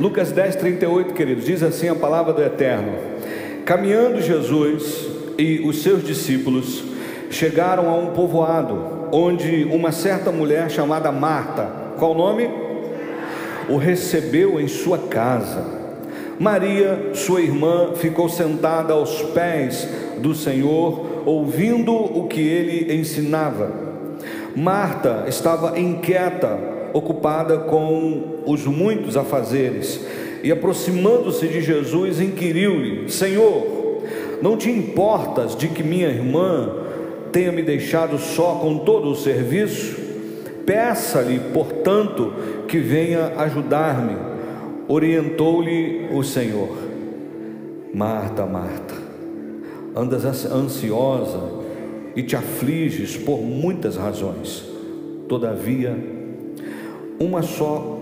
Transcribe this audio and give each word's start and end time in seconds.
Lucas 0.00 0.32
10, 0.32 0.56
38, 0.56 1.12
queridos, 1.12 1.44
diz 1.44 1.62
assim 1.62 1.86
a 1.86 1.94
palavra 1.94 2.32
do 2.32 2.42
Eterno: 2.42 2.94
Caminhando 3.66 4.22
Jesus 4.22 5.06
e 5.36 5.60
os 5.60 5.82
seus 5.82 6.02
discípulos 6.02 6.82
chegaram 7.28 7.90
a 7.90 7.98
um 7.98 8.06
povoado, 8.14 9.10
onde 9.12 9.64
uma 9.64 9.92
certa 9.92 10.32
mulher 10.32 10.70
chamada 10.70 11.12
Marta, 11.12 11.70
qual 11.98 12.12
o 12.12 12.16
nome? 12.16 12.48
O 13.68 13.76
recebeu 13.76 14.58
em 14.58 14.68
sua 14.68 14.96
casa. 14.96 15.66
Maria, 16.38 17.10
sua 17.12 17.42
irmã, 17.42 17.90
ficou 17.94 18.26
sentada 18.30 18.94
aos 18.94 19.20
pés 19.20 19.86
do 20.16 20.34
Senhor, 20.34 21.24
ouvindo 21.26 21.92
o 21.92 22.26
que 22.26 22.40
ele 22.40 22.94
ensinava. 22.94 23.70
Marta 24.56 25.24
estava 25.28 25.78
inquieta, 25.78 26.79
ocupada 26.92 27.58
com 27.58 28.42
os 28.46 28.66
muitos 28.66 29.16
afazeres, 29.16 30.04
e 30.42 30.50
aproximando-se 30.50 31.46
de 31.46 31.60
Jesus, 31.60 32.20
inquiriu-lhe: 32.20 33.10
Senhor, 33.10 34.02
não 34.40 34.56
te 34.56 34.70
importas 34.70 35.54
de 35.54 35.68
que 35.68 35.82
minha 35.82 36.08
irmã 36.08 36.72
tenha 37.30 37.52
me 37.52 37.62
deixado 37.62 38.18
só 38.18 38.54
com 38.54 38.78
todo 38.78 39.10
o 39.10 39.16
serviço? 39.16 40.00
Peça-lhe, 40.64 41.38
portanto, 41.52 42.32
que 42.68 42.78
venha 42.78 43.32
ajudar-me. 43.38 44.16
Orientou-lhe 44.88 46.08
o 46.12 46.22
Senhor. 46.22 46.76
Marta, 47.92 48.46
Marta, 48.46 48.94
andas 49.96 50.46
ansiosa 50.46 51.40
e 52.14 52.22
te 52.22 52.36
afliges 52.36 53.16
por 53.16 53.40
muitas 53.40 53.96
razões. 53.96 54.64
Todavia, 55.28 55.96
uma 57.20 57.42
só 57.42 57.98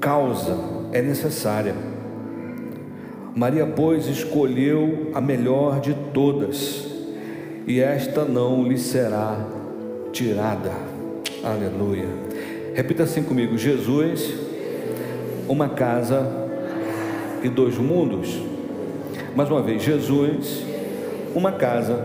causa 0.00 0.58
é 0.92 1.00
necessária. 1.00 1.76
Maria, 3.36 3.64
pois, 3.64 4.08
escolheu 4.08 5.12
a 5.14 5.20
melhor 5.20 5.78
de 5.78 5.94
todas, 6.12 6.84
e 7.68 7.80
esta 7.80 8.24
não 8.24 8.64
lhe 8.64 8.78
será 8.78 9.38
tirada. 10.10 10.72
Aleluia. 11.44 12.08
Repita 12.74 13.04
assim 13.04 13.22
comigo: 13.22 13.56
Jesus, 13.56 14.34
uma 15.48 15.68
casa 15.68 16.26
e 17.44 17.48
dois 17.48 17.78
mundos. 17.78 18.42
Mais 19.36 19.48
uma 19.48 19.62
vez, 19.62 19.82
Jesus, 19.82 20.64
uma 21.32 21.52
casa 21.52 22.04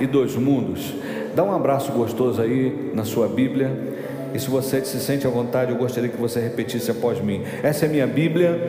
e 0.00 0.06
dois 0.06 0.34
mundos. 0.34 0.92
Dá 1.36 1.44
um 1.44 1.54
abraço 1.54 1.92
gostoso 1.92 2.42
aí 2.42 2.90
na 2.94 3.04
sua 3.04 3.28
Bíblia. 3.28 3.95
E 4.36 4.38
se 4.38 4.50
você 4.50 4.84
se 4.84 5.00
sente 5.00 5.26
à 5.26 5.30
vontade, 5.30 5.72
eu 5.72 5.78
gostaria 5.78 6.10
que 6.10 6.16
você 6.18 6.38
repetisse 6.38 6.90
após 6.90 7.18
mim. 7.22 7.42
Essa 7.62 7.86
é 7.86 7.88
minha 7.88 8.06
Bíblia. 8.06 8.60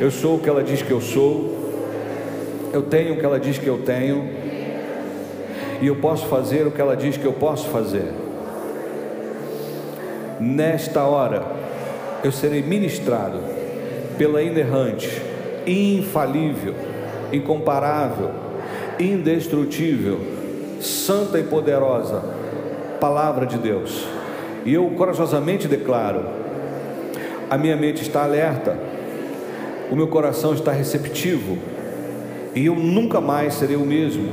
Eu 0.00 0.10
sou 0.10 0.34
o 0.34 0.40
que 0.40 0.48
ela 0.48 0.64
diz 0.64 0.82
que 0.82 0.90
eu 0.90 1.00
sou. 1.00 1.70
Eu 2.72 2.82
tenho 2.82 3.14
o 3.14 3.16
que 3.16 3.24
ela 3.24 3.38
diz 3.38 3.56
que 3.56 3.68
eu 3.68 3.78
tenho. 3.78 4.28
E 5.80 5.86
eu 5.86 5.94
posso 5.94 6.26
fazer 6.26 6.66
o 6.66 6.72
que 6.72 6.80
ela 6.80 6.96
diz 6.96 7.16
que 7.16 7.24
eu 7.24 7.34
posso 7.34 7.68
fazer. 7.68 8.10
Nesta 10.40 11.04
hora, 11.04 11.44
eu 12.24 12.32
serei 12.32 12.60
ministrado 12.60 13.38
pela 14.18 14.42
inerrante, 14.42 15.22
infalível, 15.64 16.74
incomparável, 17.32 18.28
indestrutível, 18.98 20.18
santa 20.80 21.38
e 21.38 21.44
poderosa 21.44 22.24
palavra 22.98 23.46
de 23.46 23.56
Deus. 23.56 24.13
E 24.64 24.72
eu 24.74 24.90
corajosamente 24.96 25.68
declaro: 25.68 26.24
a 27.50 27.58
minha 27.58 27.76
mente 27.76 28.02
está 28.02 28.22
alerta, 28.24 28.76
o 29.90 29.96
meu 29.96 30.08
coração 30.08 30.54
está 30.54 30.72
receptivo, 30.72 31.58
e 32.54 32.66
eu 32.66 32.74
nunca 32.74 33.20
mais 33.20 33.54
serei 33.54 33.76
o 33.76 33.84
mesmo, 33.84 34.28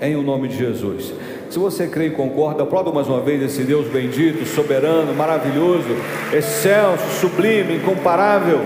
em 0.00 0.14
o 0.16 0.22
nome 0.22 0.48
de 0.48 0.58
Jesus. 0.58 1.14
Se 1.48 1.58
você 1.58 1.86
crê 1.86 2.06
e 2.06 2.10
concorda, 2.10 2.62
aplauda 2.62 2.90
mais 2.90 3.08
uma 3.08 3.20
vez 3.20 3.42
esse 3.42 3.62
Deus 3.62 3.86
bendito, 3.86 4.46
soberano, 4.46 5.14
maravilhoso, 5.14 5.88
excelso, 6.32 7.04
sublime, 7.20 7.76
incomparável. 7.76 8.60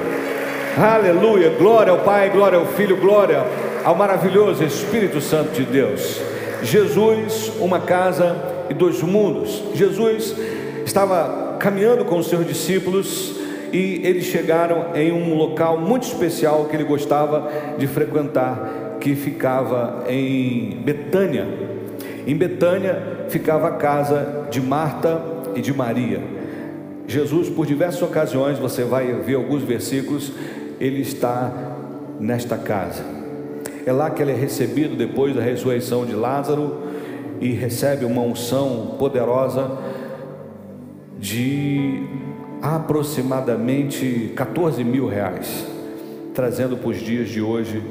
Aleluia, 0.78 1.50
glória 1.50 1.92
ao 1.92 2.00
Pai, 2.00 2.30
glória 2.30 2.58
ao 2.58 2.66
Filho, 2.66 2.96
glória 2.96 3.44
ao 3.84 3.94
maravilhoso 3.94 4.62
Espírito 4.62 5.20
Santo 5.20 5.52
de 5.52 5.64
Deus. 5.64 6.20
Jesus, 6.62 7.50
uma 7.58 7.80
casa 7.80 8.36
e 8.68 8.74
dois 8.74 9.02
mundos. 9.02 9.62
Jesus 9.74 10.36
estava 10.86 11.56
caminhando 11.58 12.04
com 12.04 12.16
os 12.16 12.28
seus 12.28 12.46
discípulos 12.46 13.34
e 13.72 14.00
eles 14.04 14.26
chegaram 14.26 14.94
em 14.94 15.10
um 15.12 15.34
local 15.34 15.78
muito 15.78 16.04
especial 16.04 16.66
que 16.66 16.76
ele 16.76 16.84
gostava 16.84 17.50
de 17.76 17.86
frequentar, 17.88 18.96
que 19.00 19.16
ficava 19.16 20.04
em 20.08 20.80
Betânia. 20.84 21.46
Em 22.24 22.36
Betânia 22.36 23.26
ficava 23.28 23.68
a 23.68 23.72
casa 23.72 24.46
de 24.48 24.60
Marta 24.60 25.20
e 25.56 25.60
de 25.60 25.74
Maria. 25.74 26.22
Jesus, 27.08 27.48
por 27.48 27.66
diversas 27.66 28.02
ocasiões, 28.02 28.58
você 28.58 28.84
vai 28.84 29.12
ver 29.12 29.34
alguns 29.34 29.62
versículos, 29.62 30.32
ele 30.80 31.00
está 31.02 31.52
nesta 32.20 32.56
casa. 32.56 33.04
É 33.84 33.92
lá 33.92 34.08
que 34.08 34.22
ele 34.22 34.32
é 34.32 34.36
recebido 34.36 34.96
depois 34.96 35.34
da 35.34 35.42
ressurreição 35.42 36.06
de 36.06 36.14
Lázaro 36.14 36.82
e 37.40 37.50
recebe 37.52 38.04
uma 38.04 38.22
unção 38.22 38.96
poderosa 38.98 39.85
de 41.18 42.02
aproximadamente 42.60 44.32
14 44.34 44.82
mil 44.84 45.08
reais, 45.08 45.66
trazendo 46.34 46.76
para 46.76 46.90
os 46.90 46.98
dias 46.98 47.28
de 47.28 47.40
hoje 47.40 47.82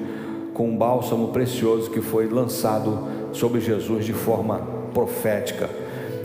com 0.53 0.69
um 0.69 0.77
bálsamo 0.77 1.29
precioso 1.29 1.89
que 1.89 2.01
foi 2.01 2.27
lançado 2.27 3.07
sobre 3.33 3.59
Jesus 3.59 4.05
de 4.05 4.13
forma 4.13 4.59
profética. 4.93 5.69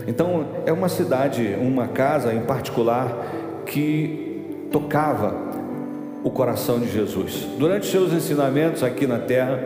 Então, 0.07 0.47
é 0.65 0.71
uma 0.71 0.89
cidade, 0.89 1.55
uma 1.59 1.87
casa 1.87 2.33
em 2.33 2.41
particular 2.41 3.63
que 3.65 4.67
tocava 4.71 5.51
o 6.23 6.29
coração 6.29 6.79
de 6.79 6.91
Jesus. 6.91 7.47
Durante 7.57 7.87
seus 7.87 8.13
ensinamentos 8.13 8.83
aqui 8.83 9.05
na 9.05 9.19
terra, 9.19 9.59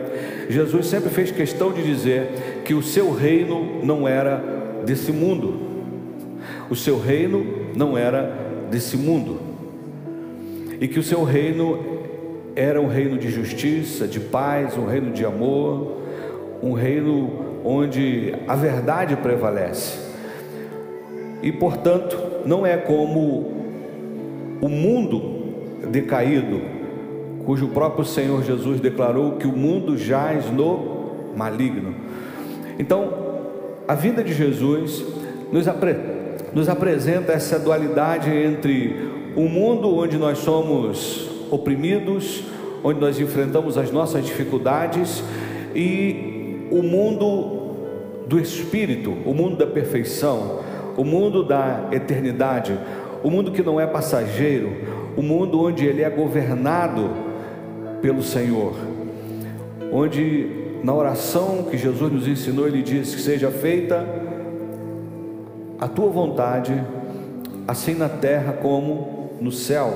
Jesus 0.48 0.86
sempre 0.86 1.10
fez 1.10 1.30
questão 1.30 1.72
de 1.72 1.82
dizer 1.82 2.62
que 2.64 2.74
o 2.74 2.82
seu 2.82 3.12
reino 3.12 3.84
não 3.84 4.08
era 4.08 4.42
desse 4.84 5.12
mundo. 5.12 5.65
O 6.68 6.74
seu 6.74 6.98
reino 6.98 7.46
não 7.74 7.96
era 7.96 8.46
desse 8.70 8.96
mundo. 8.96 9.38
E 10.80 10.88
que 10.88 10.98
o 10.98 11.02
seu 11.02 11.22
reino 11.24 11.78
era 12.54 12.80
um 12.80 12.86
reino 12.86 13.18
de 13.18 13.30
justiça, 13.30 14.06
de 14.06 14.18
paz, 14.18 14.76
um 14.76 14.86
reino 14.86 15.12
de 15.12 15.24
amor, 15.24 15.98
um 16.62 16.72
reino 16.72 17.60
onde 17.64 18.34
a 18.48 18.54
verdade 18.54 19.16
prevalece. 19.16 19.98
E 21.42 21.52
portanto, 21.52 22.16
não 22.46 22.66
é 22.66 22.76
como 22.76 23.52
o 24.60 24.68
mundo 24.68 25.44
decaído, 25.90 26.60
cujo 27.44 27.68
próprio 27.68 28.04
Senhor 28.04 28.42
Jesus 28.42 28.80
declarou 28.80 29.32
que 29.32 29.46
o 29.46 29.56
mundo 29.56 29.96
jaz 29.96 30.50
no 30.50 31.34
maligno. 31.36 31.94
Então, 32.78 33.12
a 33.86 33.94
vida 33.94 34.24
de 34.24 34.32
Jesus 34.32 35.04
nos, 35.52 35.68
apre 35.68 35.94
nos 36.56 36.70
apresenta 36.70 37.34
essa 37.34 37.58
dualidade 37.58 38.30
entre 38.30 39.10
o 39.36 39.42
um 39.42 39.46
mundo 39.46 39.94
onde 39.94 40.16
nós 40.16 40.38
somos 40.38 41.28
oprimidos, 41.50 42.44
onde 42.82 42.98
nós 42.98 43.20
enfrentamos 43.20 43.76
as 43.76 43.90
nossas 43.90 44.24
dificuldades 44.24 45.22
e 45.74 46.66
o 46.70 46.82
mundo 46.82 47.74
do 48.26 48.40
espírito, 48.40 49.10
o 49.26 49.34
mundo 49.34 49.56
da 49.56 49.66
perfeição, 49.66 50.60
o 50.96 51.04
mundo 51.04 51.44
da 51.44 51.88
eternidade, 51.92 52.74
o 53.22 53.30
mundo 53.30 53.52
que 53.52 53.62
não 53.62 53.78
é 53.78 53.86
passageiro, 53.86 54.72
o 55.14 55.20
mundo 55.20 55.60
onde 55.60 55.84
ele 55.84 56.00
é 56.00 56.08
governado 56.08 57.10
pelo 58.00 58.22
Senhor, 58.22 58.72
onde 59.92 60.46
na 60.82 60.94
oração 60.94 61.66
que 61.70 61.76
Jesus 61.76 62.10
nos 62.10 62.26
ensinou, 62.26 62.66
ele 62.66 62.80
diz 62.80 63.14
que 63.14 63.20
seja 63.20 63.50
feita 63.50 64.24
a 65.80 65.88
tua 65.88 66.08
vontade, 66.08 66.82
assim 67.66 67.94
na 67.94 68.08
terra 68.08 68.52
como 68.54 69.30
no 69.40 69.52
céu. 69.52 69.92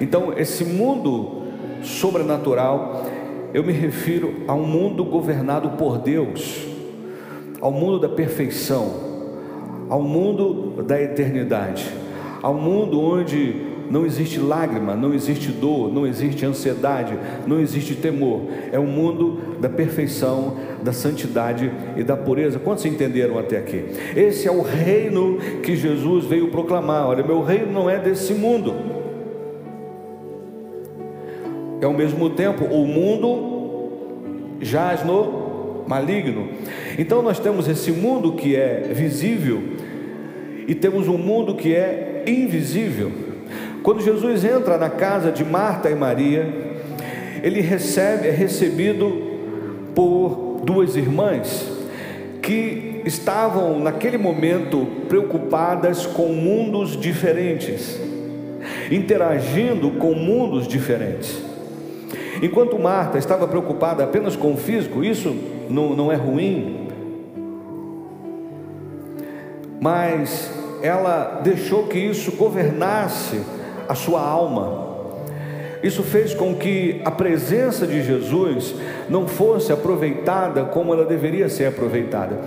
Então, 0.00 0.32
esse 0.36 0.64
mundo 0.64 1.42
sobrenatural 1.82 3.04
eu 3.54 3.62
me 3.62 3.72
refiro 3.72 4.44
a 4.48 4.54
um 4.54 4.64
mundo 4.64 5.04
governado 5.04 5.70
por 5.70 5.98
Deus, 5.98 6.66
ao 7.60 7.70
mundo 7.70 7.98
da 7.98 8.08
perfeição, 8.08 8.92
ao 9.88 10.00
mundo 10.00 10.82
da 10.82 11.00
eternidade, 11.00 11.92
ao 12.42 12.54
mundo 12.54 13.00
onde 13.00 13.71
não 13.92 14.06
existe 14.06 14.40
lágrima, 14.40 14.94
não 14.94 15.12
existe 15.12 15.52
dor, 15.52 15.92
não 15.92 16.06
existe 16.06 16.46
ansiedade, 16.46 17.12
não 17.46 17.60
existe 17.60 17.94
temor. 17.94 18.44
É 18.72 18.78
o 18.78 18.82
um 18.82 18.86
mundo 18.86 19.58
da 19.60 19.68
perfeição, 19.68 20.56
da 20.82 20.94
santidade 20.94 21.70
e 21.94 22.02
da 22.02 22.16
pureza. 22.16 22.58
Quantos 22.58 22.86
entenderam 22.86 23.38
até 23.38 23.58
aqui? 23.58 23.84
Esse 24.16 24.48
é 24.48 24.50
o 24.50 24.62
reino 24.62 25.36
que 25.62 25.76
Jesus 25.76 26.24
veio 26.24 26.48
proclamar. 26.48 27.06
Olha, 27.06 27.22
meu 27.22 27.42
reino 27.42 27.70
não 27.70 27.90
é 27.90 27.98
desse 27.98 28.32
mundo. 28.32 28.74
e 31.78 31.84
ao 31.84 31.92
mesmo 31.92 32.30
tempo 32.30 32.64
o 32.64 32.86
mundo 32.86 34.56
jaz 34.62 35.04
no 35.04 35.84
maligno. 35.86 36.48
Então 36.98 37.20
nós 37.20 37.38
temos 37.38 37.68
esse 37.68 37.92
mundo 37.92 38.32
que 38.32 38.56
é 38.56 38.90
visível 38.94 39.62
e 40.66 40.74
temos 40.74 41.08
um 41.08 41.18
mundo 41.18 41.56
que 41.56 41.74
é 41.74 42.24
invisível. 42.26 43.31
Quando 43.82 44.00
Jesus 44.00 44.44
entra 44.44 44.78
na 44.78 44.88
casa 44.88 45.32
de 45.32 45.44
Marta 45.44 45.90
e 45.90 45.94
Maria, 45.94 46.46
ele 47.42 47.60
recebe, 47.60 48.28
é 48.28 48.30
recebido 48.30 49.10
por 49.92 50.60
duas 50.64 50.94
irmãs 50.94 51.66
que 52.40 53.02
estavam 53.04 53.80
naquele 53.80 54.16
momento 54.16 54.86
preocupadas 55.08 56.06
com 56.06 56.28
mundos 56.28 56.98
diferentes, 56.98 58.00
interagindo 58.90 59.90
com 59.92 60.14
mundos 60.14 60.68
diferentes. 60.68 61.42
Enquanto 62.40 62.78
Marta 62.78 63.18
estava 63.18 63.48
preocupada 63.48 64.04
apenas 64.04 64.36
com 64.36 64.52
o 64.52 64.56
físico, 64.56 65.02
isso 65.02 65.34
não, 65.68 65.96
não 65.96 66.12
é 66.12 66.16
ruim, 66.16 66.88
mas 69.80 70.50
ela 70.82 71.40
deixou 71.42 71.88
que 71.88 71.98
isso 71.98 72.32
governasse 72.32 73.40
a 73.92 73.94
sua 73.94 74.20
alma. 74.20 74.90
Isso 75.82 76.02
fez 76.02 76.32
com 76.32 76.54
que 76.54 77.00
a 77.04 77.10
presença 77.10 77.86
de 77.86 78.02
Jesus 78.02 78.74
não 79.08 79.26
fosse 79.26 79.72
aproveitada 79.72 80.64
como 80.64 80.94
ela 80.94 81.04
deveria 81.04 81.48
ser 81.48 81.66
aproveitada. 81.66 82.38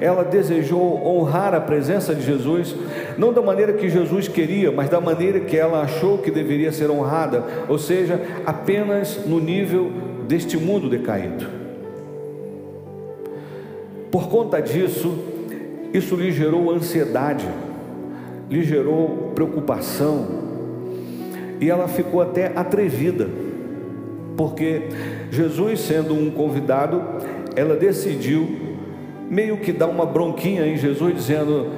Ela 0.00 0.22
desejou 0.22 1.04
honrar 1.04 1.54
a 1.54 1.60
presença 1.60 2.14
de 2.14 2.22
Jesus, 2.22 2.74
não 3.18 3.32
da 3.32 3.42
maneira 3.42 3.72
que 3.72 3.88
Jesus 3.88 4.28
queria, 4.28 4.70
mas 4.70 4.88
da 4.88 5.00
maneira 5.00 5.40
que 5.40 5.56
ela 5.56 5.82
achou 5.82 6.18
que 6.18 6.30
deveria 6.30 6.70
ser 6.70 6.88
honrada, 6.88 7.44
ou 7.68 7.78
seja, 7.78 8.20
apenas 8.46 9.26
no 9.26 9.40
nível 9.40 9.90
deste 10.28 10.56
mundo 10.56 10.88
decaído. 10.88 11.46
Por 14.10 14.28
conta 14.28 14.60
disso, 14.62 15.18
isso 15.92 16.14
lhe 16.14 16.30
gerou 16.30 16.70
ansiedade, 16.70 17.48
lhe 18.48 18.62
gerou 18.62 19.32
preocupação, 19.34 20.43
e 21.64 21.70
ela 21.70 21.88
ficou 21.88 22.20
até 22.20 22.52
atrevida, 22.54 23.26
porque 24.36 24.82
Jesus, 25.30 25.80
sendo 25.80 26.12
um 26.12 26.30
convidado, 26.30 27.02
ela 27.56 27.74
decidiu 27.74 28.46
meio 29.30 29.56
que 29.56 29.72
dar 29.72 29.86
uma 29.86 30.04
bronquinha 30.04 30.66
em 30.66 30.76
Jesus, 30.76 31.14
dizendo: 31.14 31.68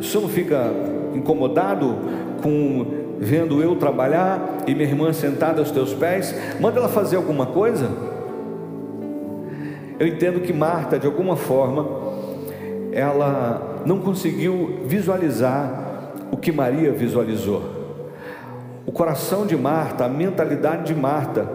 senhor 0.00 0.22
não 0.22 0.28
fica 0.28 0.70
incomodado 1.16 1.96
com 2.40 2.86
vendo 3.18 3.60
eu 3.60 3.74
trabalhar 3.74 4.58
e 4.68 4.72
minha 4.72 4.88
irmã 4.88 5.12
sentada 5.12 5.58
aos 5.58 5.72
teus 5.72 5.92
pés? 5.92 6.32
Manda 6.60 6.78
ela 6.78 6.88
fazer 6.88 7.16
alguma 7.16 7.46
coisa. 7.46 7.90
Eu 9.98 10.06
entendo 10.06 10.42
que 10.42 10.52
Marta, 10.52 10.96
de 10.96 11.08
alguma 11.08 11.34
forma, 11.34 11.88
ela 12.92 13.82
não 13.84 13.98
conseguiu 13.98 14.78
visualizar 14.86 16.12
o 16.30 16.36
que 16.36 16.52
Maria 16.52 16.92
visualizou. 16.92 17.79
O 18.90 18.92
coração 18.92 19.46
de 19.46 19.56
Marta, 19.56 20.06
a 20.06 20.08
mentalidade 20.08 20.92
de 20.92 21.00
Marta, 21.00 21.48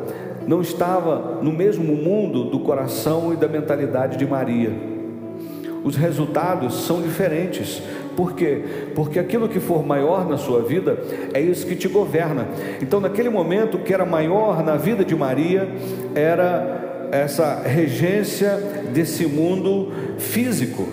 não 0.47 0.61
estava 0.61 1.39
no 1.41 1.51
mesmo 1.51 1.93
mundo 1.93 2.45
do 2.45 2.61
coração 2.61 3.33
e 3.33 3.35
da 3.35 3.45
mentalidade 3.45 4.15
de 4.15 4.25
Maria. 4.25 4.71
Os 5.83 5.97
resultados 5.97 6.85
são 6.85 7.01
diferentes. 7.01 7.83
Por 8.15 8.35
quê? 8.35 8.63
Porque 8.95 9.19
aquilo 9.19 9.49
que 9.49 9.59
for 9.59 9.85
maior 9.85 10.25
na 10.25 10.37
sua 10.37 10.61
vida 10.61 10.97
é 11.33 11.41
isso 11.41 11.67
que 11.67 11.75
te 11.75 11.89
governa. 11.89 12.47
Então, 12.81 13.01
naquele 13.01 13.29
momento, 13.29 13.75
o 13.75 13.83
que 13.83 13.93
era 13.93 14.05
maior 14.05 14.63
na 14.63 14.77
vida 14.77 15.03
de 15.03 15.13
Maria 15.13 15.67
era 16.15 17.09
essa 17.11 17.63
regência 17.63 18.55
desse 18.93 19.25
mundo 19.25 19.91
físico, 20.17 20.87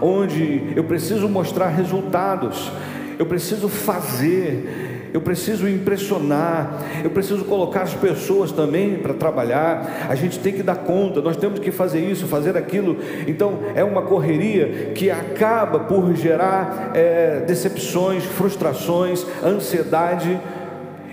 onde 0.00 0.72
eu 0.74 0.84
preciso 0.84 1.28
mostrar 1.28 1.68
resultados, 1.68 2.72
eu 3.18 3.26
preciso 3.26 3.68
fazer, 3.68 4.85
eu 5.12 5.20
preciso 5.20 5.68
impressionar, 5.68 6.82
eu 7.02 7.10
preciso 7.10 7.44
colocar 7.44 7.82
as 7.82 7.94
pessoas 7.94 8.52
também 8.52 8.96
para 8.96 9.14
trabalhar, 9.14 10.06
a 10.08 10.14
gente 10.14 10.38
tem 10.38 10.52
que 10.52 10.62
dar 10.62 10.76
conta, 10.76 11.20
nós 11.20 11.36
temos 11.36 11.58
que 11.58 11.70
fazer 11.70 12.00
isso, 12.00 12.26
fazer 12.26 12.56
aquilo. 12.56 12.98
Então 13.26 13.60
é 13.74 13.82
uma 13.82 14.02
correria 14.02 14.92
que 14.94 15.10
acaba 15.10 15.80
por 15.80 16.14
gerar 16.14 16.92
é, 16.94 17.40
decepções, 17.46 18.24
frustrações, 18.24 19.26
ansiedade. 19.44 20.38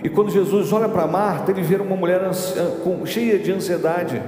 E 0.03 0.09
quando 0.09 0.31
Jesus 0.31 0.73
olha 0.73 0.89
para 0.89 1.07
Marta, 1.07 1.51
ele 1.51 1.61
vê 1.61 1.75
uma 1.75 1.95
mulher 1.95 2.21
cheia 3.05 3.39
de 3.39 3.51
ansiedade. 3.51 4.21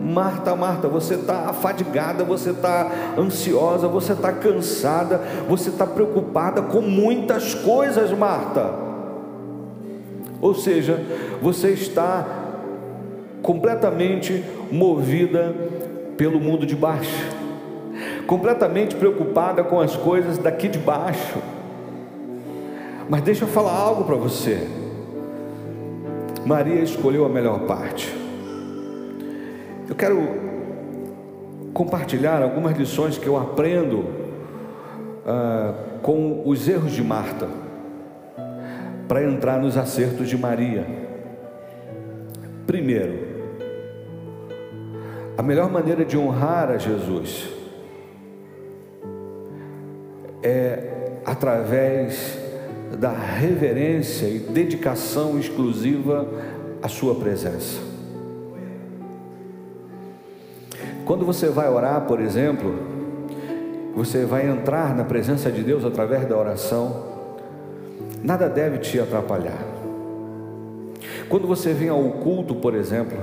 Marta, 0.00 0.54
Marta, 0.54 0.86
você 0.86 1.14
está 1.14 1.48
afadigada, 1.48 2.24
você 2.24 2.50
está 2.50 2.90
ansiosa, 3.16 3.88
você 3.88 4.12
está 4.12 4.32
cansada, 4.32 5.20
você 5.48 5.70
está 5.70 5.86
preocupada 5.86 6.60
com 6.60 6.82
muitas 6.82 7.54
coisas, 7.54 8.12
Marta. 8.12 8.93
Ou 10.44 10.54
seja, 10.54 11.00
você 11.40 11.70
está 11.70 12.22
completamente 13.40 14.44
movida 14.70 15.54
pelo 16.18 16.38
mundo 16.38 16.66
de 16.66 16.76
baixo, 16.76 17.24
completamente 18.26 18.94
preocupada 18.94 19.64
com 19.64 19.80
as 19.80 19.96
coisas 19.96 20.36
daqui 20.36 20.68
de 20.68 20.78
baixo. 20.78 21.38
Mas 23.08 23.22
deixa 23.22 23.44
eu 23.44 23.48
falar 23.48 23.72
algo 23.72 24.04
para 24.04 24.16
você. 24.16 24.68
Maria 26.44 26.82
escolheu 26.82 27.24
a 27.24 27.28
melhor 27.30 27.60
parte. 27.60 28.14
Eu 29.88 29.94
quero 29.94 30.28
compartilhar 31.72 32.42
algumas 32.42 32.76
lições 32.76 33.16
que 33.16 33.26
eu 33.26 33.38
aprendo 33.38 34.00
uh, 35.24 35.74
com 36.02 36.42
os 36.44 36.68
erros 36.68 36.92
de 36.92 37.02
Marta 37.02 37.63
para 39.08 39.22
entrar 39.22 39.60
nos 39.60 39.76
acertos 39.76 40.28
de 40.28 40.36
Maria. 40.36 40.86
Primeiro, 42.66 43.34
a 45.36 45.42
melhor 45.42 45.70
maneira 45.70 46.04
de 46.04 46.16
honrar 46.16 46.70
a 46.70 46.78
Jesus 46.78 47.50
é 50.42 51.18
através 51.24 52.38
da 52.98 53.10
reverência 53.10 54.26
e 54.26 54.38
dedicação 54.38 55.38
exclusiva 55.38 56.28
à 56.82 56.88
Sua 56.88 57.14
presença. 57.16 57.80
Quando 61.04 61.26
você 61.26 61.48
vai 61.48 61.68
orar, 61.68 62.02
por 62.02 62.20
exemplo, 62.20 62.74
você 63.94 64.24
vai 64.24 64.48
entrar 64.48 64.94
na 64.94 65.04
presença 65.04 65.50
de 65.50 65.62
Deus 65.62 65.84
através 65.84 66.26
da 66.26 66.36
oração 66.36 67.13
nada 68.24 68.48
deve 68.48 68.78
te 68.78 68.98
atrapalhar. 68.98 69.62
Quando 71.28 71.46
você 71.46 71.74
vem 71.74 71.90
ao 71.90 72.02
culto, 72.02 72.54
por 72.54 72.74
exemplo, 72.74 73.18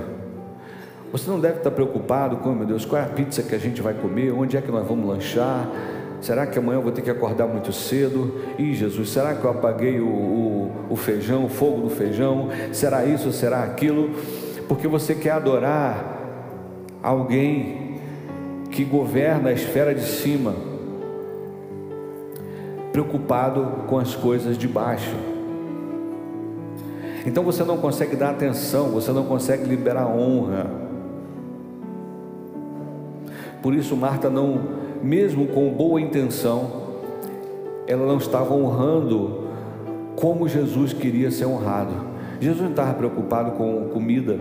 você 1.10 1.28
não 1.28 1.40
deve 1.40 1.58
estar 1.58 1.72
preocupado 1.72 2.36
com, 2.36 2.52
meu 2.52 2.66
Deus, 2.66 2.84
qual 2.84 3.02
é 3.02 3.04
a 3.04 3.08
pizza 3.08 3.42
que 3.42 3.54
a 3.54 3.58
gente 3.58 3.82
vai 3.82 3.94
comer, 3.94 4.32
onde 4.32 4.56
é 4.56 4.60
que 4.60 4.70
nós 4.70 4.86
vamos 4.86 5.06
lanchar, 5.06 5.68
será 6.20 6.46
que 6.46 6.56
amanhã 6.56 6.78
eu 6.78 6.82
vou 6.82 6.92
ter 6.92 7.02
que 7.02 7.10
acordar 7.10 7.48
muito 7.48 7.72
cedo? 7.72 8.40
Ih, 8.56 8.74
Jesus, 8.74 9.10
será 9.10 9.34
que 9.34 9.44
eu 9.44 9.50
apaguei 9.50 10.00
o, 10.00 10.06
o, 10.06 10.72
o 10.90 10.96
feijão, 10.96 11.46
o 11.46 11.48
fogo 11.48 11.82
do 11.82 11.90
feijão? 11.90 12.48
Será 12.72 13.04
isso, 13.04 13.32
será 13.32 13.64
aquilo? 13.64 14.10
Porque 14.68 14.86
você 14.86 15.16
quer 15.16 15.32
adorar 15.32 16.20
alguém 17.02 17.98
que 18.70 18.84
governa 18.84 19.50
a 19.50 19.52
esfera 19.52 19.92
de 19.92 20.04
cima 20.04 20.71
preocupado 22.92 23.84
com 23.86 23.98
as 23.98 24.14
coisas 24.14 24.58
de 24.58 24.68
baixo. 24.68 25.16
Então 27.24 27.42
você 27.42 27.64
não 27.64 27.78
consegue 27.78 28.16
dar 28.16 28.30
atenção, 28.30 28.88
você 28.90 29.12
não 29.12 29.24
consegue 29.24 29.64
liberar 29.64 30.06
honra. 30.06 30.66
Por 33.62 33.74
isso 33.74 33.96
Marta 33.96 34.28
não, 34.28 34.60
mesmo 35.02 35.46
com 35.46 35.70
boa 35.70 36.00
intenção, 36.00 36.82
ela 37.86 38.06
não 38.06 38.18
estava 38.18 38.52
honrando 38.54 39.42
como 40.16 40.48
Jesus 40.48 40.92
queria 40.92 41.30
ser 41.30 41.46
honrado. 41.46 42.12
Jesus 42.40 42.60
não 42.60 42.70
estava 42.70 42.92
preocupado 42.94 43.52
com 43.52 43.88
comida, 43.92 44.36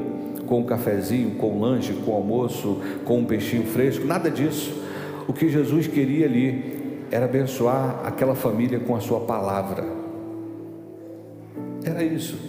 com 0.48 0.60
um 0.60 0.63
cafezinho, 0.63 1.36
com 1.36 1.51
um 1.51 1.62
lanche, 1.62 1.93
com 1.93 2.12
um 2.12 2.15
almoço, 2.15 2.79
com 3.05 3.20
um 3.20 3.25
peixinho 3.25 3.65
fresco, 3.67 4.05
nada 4.05 4.29
disso. 4.29 4.74
O 5.27 5.34
que 5.34 5.48
Jesus 5.48 5.86
queria 5.86 6.25
ali 6.25 6.81
era 7.12 7.25
abençoar 7.25 8.00
aquela 8.06 8.34
família 8.34 8.80
com 8.80 8.96
a 8.96 9.01
sua 9.01 9.20
palavra. 9.20 9.84
Era 11.84 12.01
isso. 12.01 12.39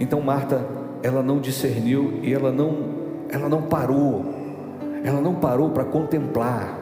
Então 0.00 0.20
Marta, 0.22 0.64
ela 1.02 1.22
não 1.22 1.38
discerniu 1.38 2.20
e 2.22 2.32
ela 2.32 2.50
não 2.50 3.04
ela 3.28 3.48
não 3.48 3.62
parou. 3.62 4.24
Ela 5.04 5.20
não 5.20 5.34
parou 5.34 5.70
para 5.70 5.84
contemplar. 5.84 6.80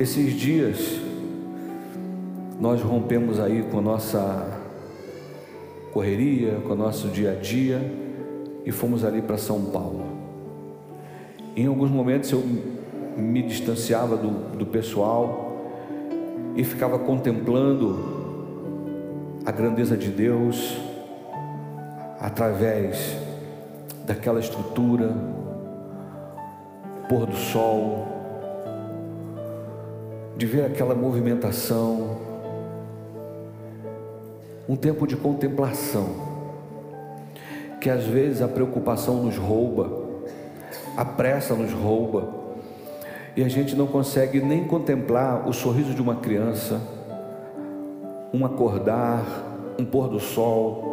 Esses 0.00 0.32
dias 0.32 1.00
nós 2.58 2.80
rompemos 2.82 3.38
aí 3.38 3.62
com 3.70 3.78
a 3.78 3.82
nossa 3.82 4.58
correria, 5.92 6.60
com 6.66 6.72
o 6.72 6.76
nosso 6.76 7.08
dia 7.08 7.32
a 7.32 7.34
dia 7.34 7.80
e 8.64 8.72
fomos 8.72 9.04
ali 9.04 9.22
para 9.22 9.36
São 9.36 9.64
Paulo. 9.66 9.99
Em 11.60 11.66
alguns 11.66 11.90
momentos 11.90 12.32
eu 12.32 12.42
me 13.18 13.42
distanciava 13.42 14.16
do, 14.16 14.56
do 14.56 14.64
pessoal 14.64 15.60
e 16.56 16.64
ficava 16.64 16.98
contemplando 16.98 17.98
a 19.44 19.52
grandeza 19.52 19.94
de 19.94 20.08
Deus 20.08 20.78
através 22.18 23.14
daquela 24.06 24.40
estrutura, 24.40 25.14
pôr 27.10 27.26
do 27.26 27.36
sol, 27.36 28.08
de 30.38 30.46
ver 30.46 30.64
aquela 30.64 30.94
movimentação, 30.94 32.16
um 34.66 34.76
tempo 34.76 35.06
de 35.06 35.14
contemplação, 35.14 36.08
que 37.82 37.90
às 37.90 38.04
vezes 38.04 38.40
a 38.40 38.48
preocupação 38.48 39.22
nos 39.22 39.36
rouba, 39.36 39.99
a 40.96 41.04
pressa 41.04 41.54
nos 41.54 41.72
rouba, 41.72 42.40
e 43.36 43.44
a 43.44 43.48
gente 43.48 43.76
não 43.76 43.86
consegue 43.86 44.40
nem 44.40 44.64
contemplar 44.64 45.48
o 45.48 45.52
sorriso 45.52 45.94
de 45.94 46.02
uma 46.02 46.16
criança, 46.16 46.80
um 48.34 48.44
acordar, 48.44 49.24
um 49.78 49.84
pôr 49.84 50.08
do 50.08 50.20
sol, 50.20 50.90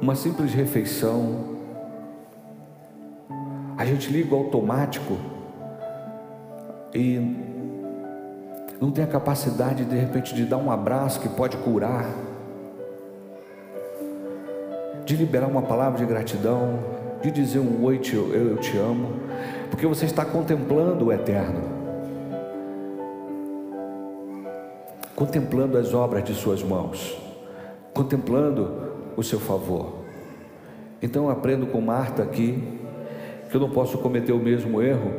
uma 0.00 0.14
simples 0.14 0.52
refeição. 0.52 1.50
A 3.76 3.84
gente 3.84 4.10
liga 4.10 4.34
o 4.34 4.38
automático 4.38 5.16
e 6.94 7.36
não 8.80 8.90
tem 8.90 9.04
a 9.04 9.06
capacidade 9.06 9.84
de 9.84 9.96
repente 9.96 10.34
de 10.34 10.44
dar 10.44 10.56
um 10.56 10.70
abraço 10.70 11.20
que 11.20 11.28
pode 11.28 11.56
curar, 11.58 12.06
de 15.04 15.16
liberar 15.16 15.46
uma 15.46 15.62
palavra 15.62 15.98
de 15.98 16.06
gratidão, 16.06 16.99
de 17.22 17.30
dizer 17.30 17.58
um 17.58 17.84
oi, 17.84 18.00
eu, 18.12 18.34
eu 18.34 18.56
te 18.56 18.76
amo, 18.78 19.10
porque 19.70 19.86
você 19.86 20.06
está 20.06 20.24
contemplando 20.24 21.06
o 21.06 21.12
eterno, 21.12 21.60
contemplando 25.14 25.76
as 25.76 25.92
obras 25.92 26.24
de 26.24 26.34
Suas 26.34 26.62
mãos, 26.62 27.16
contemplando 27.92 28.90
o 29.16 29.22
seu 29.22 29.38
favor. 29.38 30.00
Então 31.02 31.24
eu 31.24 31.30
aprendo 31.30 31.66
com 31.66 31.80
Marta 31.80 32.22
aqui 32.22 32.62
que 33.50 33.56
eu 33.56 33.60
não 33.60 33.70
posso 33.70 33.98
cometer 33.98 34.32
o 34.32 34.38
mesmo 34.38 34.80
erro 34.80 35.12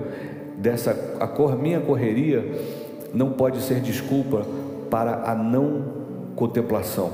dessa 0.58 1.18
a 1.20 1.28
cor, 1.28 1.58
minha 1.58 1.82
correria 1.82 2.44
não 3.14 3.32
pode 3.32 3.62
ser 3.62 3.82
desculpa 3.82 4.46
para 4.90 5.30
a 5.30 5.36
não 5.36 6.02
contemplação. 6.36 7.12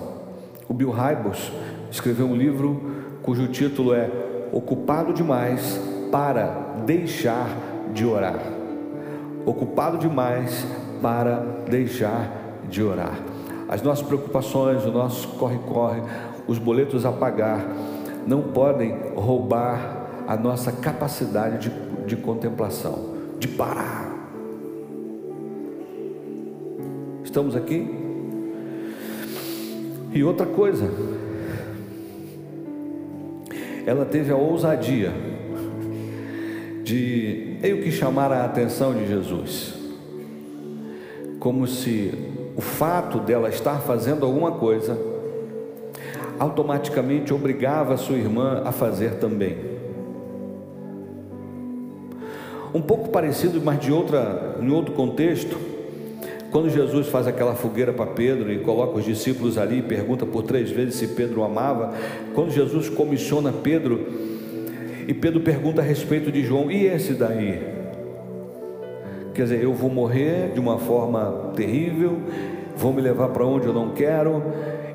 O 0.67 0.73
Bill 0.73 0.91
Hybels 0.91 1.51
escreveu 1.89 2.27
um 2.27 2.35
livro 2.35 2.81
cujo 3.23 3.47
título 3.47 3.93
é 3.93 4.09
Ocupado 4.51 5.13
demais 5.13 5.79
para 6.11 6.45
deixar 6.85 7.49
de 7.93 8.05
orar. 8.05 8.39
Ocupado 9.45 9.97
demais 9.97 10.65
para 11.01 11.39
deixar 11.69 12.29
de 12.69 12.83
orar. 12.83 13.17
As 13.67 13.81
nossas 13.81 14.05
preocupações, 14.05 14.85
o 14.85 14.91
nosso 14.91 15.27
corre-corre, 15.29 16.01
os 16.47 16.57
boletos 16.57 17.05
a 17.05 17.11
pagar, 17.11 17.65
não 18.25 18.41
podem 18.41 18.95
roubar 19.15 20.07
a 20.27 20.35
nossa 20.35 20.71
capacidade 20.71 21.69
de, 21.69 22.05
de 22.05 22.15
contemplação, 22.15 23.15
de 23.39 23.47
parar. 23.47 24.11
Estamos 27.23 27.55
aqui? 27.55 27.87
E 30.13 30.23
outra 30.23 30.45
coisa, 30.45 30.89
ela 33.87 34.03
teve 34.03 34.33
a 34.33 34.35
ousadia 34.35 35.13
de 36.83 37.57
meio 37.61 37.81
que 37.81 37.89
chamar 37.89 38.33
a 38.33 38.43
atenção 38.43 38.93
de 38.93 39.07
Jesus, 39.07 39.73
como 41.39 41.65
se 41.65 42.13
o 42.57 42.59
fato 42.59 43.17
dela 43.17 43.47
estar 43.47 43.79
fazendo 43.79 44.25
alguma 44.25 44.51
coisa 44.51 44.99
automaticamente 46.37 47.33
obrigava 47.33 47.93
a 47.93 47.97
sua 47.97 48.17
irmã 48.17 48.61
a 48.65 48.73
fazer 48.73 49.15
também. 49.15 49.57
Um 52.73 52.81
pouco 52.81 53.07
parecido, 53.07 53.61
mas 53.63 53.79
de 53.79 53.93
outra, 53.93 54.57
em 54.61 54.69
outro 54.69 54.93
contexto, 54.93 55.57
quando 56.57 56.71
Jesus 56.71 57.05
faz 57.09 57.27
aquela 57.27 57.53
fogueira 57.53 57.93
para 57.93 58.07
Pedro 58.07 58.51
e 58.51 58.57
coloca 58.57 58.97
os 58.97 59.05
discípulos 59.05 59.59
ali 59.59 59.77
e 59.77 59.81
pergunta 59.83 60.25
por 60.25 60.41
três 60.41 60.71
vezes 60.71 60.95
se 60.95 61.09
Pedro 61.09 61.41
o 61.41 61.43
amava, 61.43 61.93
quando 62.33 62.49
Jesus 62.49 62.89
comissiona 62.89 63.53
Pedro 63.53 64.07
e 65.07 65.13
Pedro 65.13 65.39
pergunta 65.41 65.81
a 65.81 65.83
respeito 65.83 66.31
de 66.31 66.43
João, 66.43 66.71
e 66.71 66.87
esse 66.87 67.13
daí? 67.13 67.61
Quer 69.35 69.43
dizer, 69.43 69.63
eu 69.63 69.71
vou 69.71 69.91
morrer 69.91 70.51
de 70.51 70.59
uma 70.59 70.79
forma 70.79 71.51
terrível, 71.55 72.17
vão 72.75 72.91
me 72.91 73.03
levar 73.03 73.27
para 73.27 73.45
onde 73.45 73.67
eu 73.67 73.73
não 73.73 73.91
quero, 73.91 74.41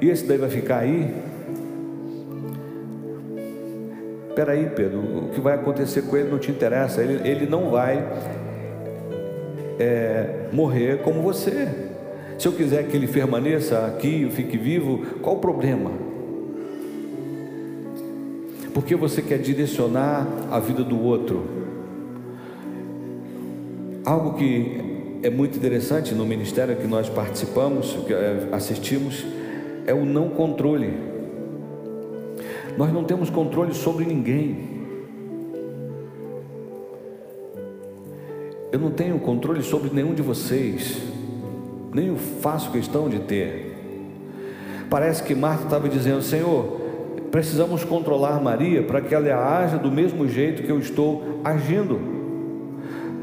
e 0.01 0.11
esse 0.11 0.27
daí 0.27 0.39
vai 0.39 0.51
ficar 0.51 0.79
aí? 0.79 1.15
Espera 4.31 4.51
aí, 4.51 4.69
Pedro, 4.75 4.99
o 4.99 5.31
que 5.33 5.41
vai 5.41 5.55
acontecer 5.55 6.03
com 6.03 6.17
ele 6.17 6.29
não 6.29 6.41
te 6.41 6.51
interessa, 6.51 7.01
ele, 7.03 7.21
ele 7.29 7.47
não 7.47 7.71
vai 7.71 8.05
é, 9.79 10.49
morrer 10.53 10.99
como 11.03 11.23
você. 11.23 11.69
Se 12.39 12.49
eu 12.49 12.53
quiser 12.53 12.87
que 12.89 12.97
ele 12.97 13.07
permaneça 13.07 13.87
aqui, 13.87 14.29
fique 14.31 14.57
vivo, 14.57 15.07
qual 15.21 15.37
o 15.37 15.39
problema? 15.39 15.91
Porque 18.75 18.97
você 18.97 19.21
quer 19.21 19.39
direcionar 19.39 20.27
a 20.51 20.59
vida 20.59 20.83
do 20.83 21.01
outro. 21.01 21.45
Algo 24.05 24.35
que 24.35 24.81
é 25.23 25.31
muito 25.31 25.57
interessante 25.57 26.15
no 26.15 26.27
ministério 26.27 26.75
que 26.77 26.87
nós 26.87 27.09
participamos, 27.09 27.93
que 28.07 28.13
é, 28.13 28.49
assistimos, 28.51 29.25
é 29.87 29.95
o 29.95 30.05
não 30.05 30.31
controle. 30.31 30.93
Nós 32.77 32.93
não 32.93 33.05
temos 33.05 33.31
controle 33.31 33.75
sobre 33.75 34.05
ninguém. 34.05 34.72
Eu 38.73 38.79
não 38.79 38.91
tenho 38.91 39.19
controle 39.19 39.63
sobre 39.63 39.91
nenhum 39.93 40.15
de 40.15 40.23
vocês, 40.23 40.97
nem 41.93 42.07
eu 42.07 42.17
faço 42.17 42.73
questão 42.73 43.07
de 43.07 43.19
ter. 43.19 43.77
Parece 44.89 45.23
que 45.23 45.35
Marta 45.35 45.65
estava 45.65 45.91
dizendo: 45.91 46.23
Senhor, 46.23 46.81
precisamos 47.31 47.85
controlar 47.85 48.41
Maria 48.41 48.83
para 48.83 49.03
que 49.03 49.15
ela 49.15 49.35
haja 49.35 49.77
do 49.77 49.93
mesmo 49.93 50.27
jeito 50.27 50.63
que 50.63 50.73
eu 50.73 50.79
estou 50.79 51.41
agindo, 51.45 52.01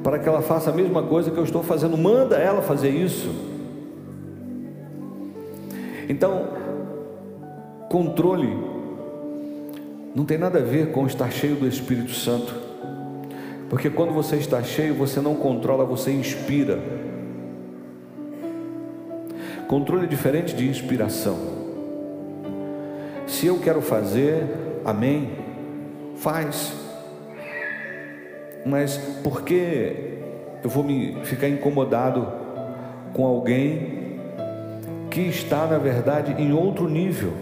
para 0.03 0.19
que 0.19 0.29
ela 0.29 0.43
faça 0.43 0.69
a 0.69 0.73
mesma 0.73 1.01
coisa 1.01 1.31
que 1.31 1.37
eu 1.37 1.43
estou 1.43 1.63
fazendo. 1.63 1.97
Manda 1.97 2.35
ela 2.35 2.61
fazer 2.61 2.91
isso. 2.91 3.33
Então, 6.07 6.47
controle 7.89 8.55
não 10.15 10.25
tem 10.25 10.37
nada 10.37 10.59
a 10.59 10.61
ver 10.61 10.91
com 10.91 11.07
estar 11.07 11.31
cheio 11.31 11.55
do 11.55 11.67
Espírito 11.67 12.11
Santo. 12.11 12.68
Porque 13.69 13.89
quando 13.89 14.11
você 14.11 14.37
está 14.37 14.63
cheio, 14.63 14.95
você 14.95 15.21
não 15.21 15.35
controla, 15.35 15.85
você 15.85 16.11
inspira. 16.11 16.79
Controle 19.67 20.05
é 20.05 20.07
diferente 20.07 20.55
de 20.55 20.67
inspiração. 20.67 21.37
Se 23.27 23.45
eu 23.45 23.59
quero 23.59 23.79
fazer, 23.79 24.43
amém, 24.83 25.29
faz. 26.15 26.73
Mas 28.65 28.97
por 29.23 29.43
que 29.43 30.17
eu 30.63 30.69
vou 30.69 30.83
me 30.83 31.23
ficar 31.23 31.47
incomodado 31.47 32.27
com 33.13 33.25
alguém 33.25 34.19
que 35.11 35.21
está, 35.21 35.67
na 35.67 35.77
verdade, 35.77 36.41
em 36.41 36.51
outro 36.51 36.89
nível, 36.89 37.33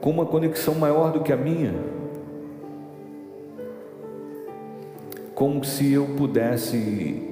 com 0.00 0.10
uma 0.10 0.24
conexão 0.24 0.76
maior 0.76 1.10
do 1.10 1.20
que 1.20 1.32
a 1.32 1.36
minha? 1.36 1.91
Como 5.34 5.64
se 5.64 5.92
eu 5.92 6.06
pudesse 6.16 7.28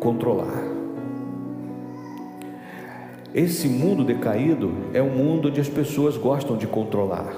controlar. 0.00 0.62
Esse 3.34 3.68
mundo 3.68 4.04
decaído 4.04 4.72
é 4.92 5.00
um 5.00 5.08
mundo 5.08 5.48
onde 5.48 5.60
as 5.60 5.68
pessoas 5.68 6.16
gostam 6.16 6.56
de 6.56 6.66
controlar. 6.66 7.32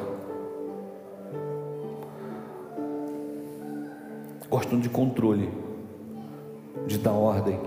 Gostam 4.51 4.81
de 4.81 4.89
controle, 4.89 5.49
de 6.87 6.99
dar 6.99 7.13
ordem, 7.13 7.61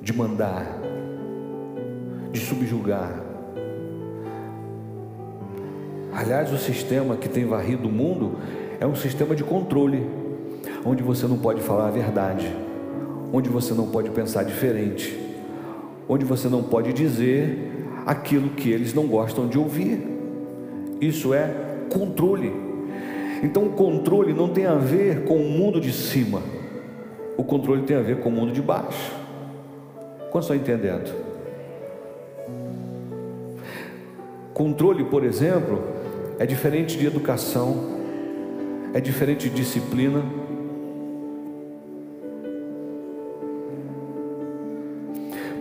de 0.00 0.12
mandar, 0.12 0.80
de 2.32 2.40
subjugar. 2.40 3.20
Aliás, 6.12 6.52
o 6.52 6.58
sistema 6.58 7.16
que 7.16 7.28
tem 7.28 7.44
varrido 7.44 7.88
o 7.88 7.92
mundo 7.92 8.38
é 8.80 8.86
um 8.86 8.96
sistema 8.96 9.34
de 9.36 9.44
controle 9.44 10.21
onde 10.84 11.02
você 11.02 11.26
não 11.26 11.38
pode 11.38 11.60
falar 11.60 11.88
a 11.88 11.90
verdade, 11.90 12.50
onde 13.32 13.48
você 13.48 13.72
não 13.74 13.86
pode 13.88 14.10
pensar 14.10 14.42
diferente, 14.44 15.18
onde 16.08 16.24
você 16.24 16.48
não 16.48 16.62
pode 16.62 16.92
dizer 16.92 17.70
aquilo 18.04 18.50
que 18.50 18.70
eles 18.70 18.92
não 18.92 19.06
gostam 19.06 19.46
de 19.46 19.58
ouvir. 19.58 20.06
Isso 21.00 21.32
é 21.32 21.52
controle. 21.90 22.52
Então, 23.42 23.64
o 23.64 23.70
controle 23.70 24.32
não 24.32 24.48
tem 24.48 24.66
a 24.66 24.74
ver 24.74 25.24
com 25.24 25.36
o 25.36 25.48
mundo 25.48 25.80
de 25.80 25.92
cima, 25.92 26.40
o 27.36 27.42
controle 27.42 27.82
tem 27.82 27.96
a 27.96 28.02
ver 28.02 28.20
com 28.20 28.28
o 28.28 28.32
mundo 28.32 28.52
de 28.52 28.62
baixo. 28.62 29.12
Quantos 30.30 30.48
estão 30.48 30.56
entendendo? 30.56 31.12
Controle, 34.54 35.04
por 35.04 35.24
exemplo, 35.24 35.82
é 36.38 36.46
diferente 36.46 36.96
de 36.96 37.06
educação, 37.06 37.76
é 38.94 39.00
diferente 39.00 39.48
de 39.48 39.56
disciplina. 39.56 40.22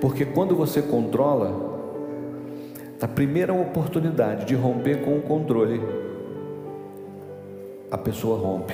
Porque 0.02 0.26
quando 0.26 0.56
você 0.56 0.82
controla, 0.82 1.70
na 3.00 3.08
primeira 3.08 3.54
oportunidade 3.54 4.46
de 4.46 4.56
romper 4.56 5.04
com 5.04 5.16
o 5.16 5.22
controle, 5.22 5.80
a 7.92 7.98
pessoa 7.98 8.40
rompe. 8.40 8.74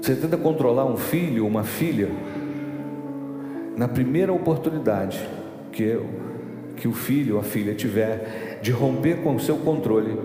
Você 0.00 0.14
tenta 0.14 0.36
controlar 0.36 0.84
um 0.84 0.96
filho, 0.96 1.44
uma 1.44 1.64
filha, 1.64 2.08
na 3.76 3.88
primeira 3.88 4.32
oportunidade 4.32 5.20
que, 5.72 6.00
que 6.76 6.86
o 6.86 6.92
filho 6.92 7.34
ou 7.34 7.40
a 7.40 7.44
filha 7.44 7.74
tiver 7.74 8.60
de 8.62 8.70
romper 8.70 9.22
com 9.22 9.34
o 9.34 9.40
seu 9.40 9.56
controle, 9.56 10.16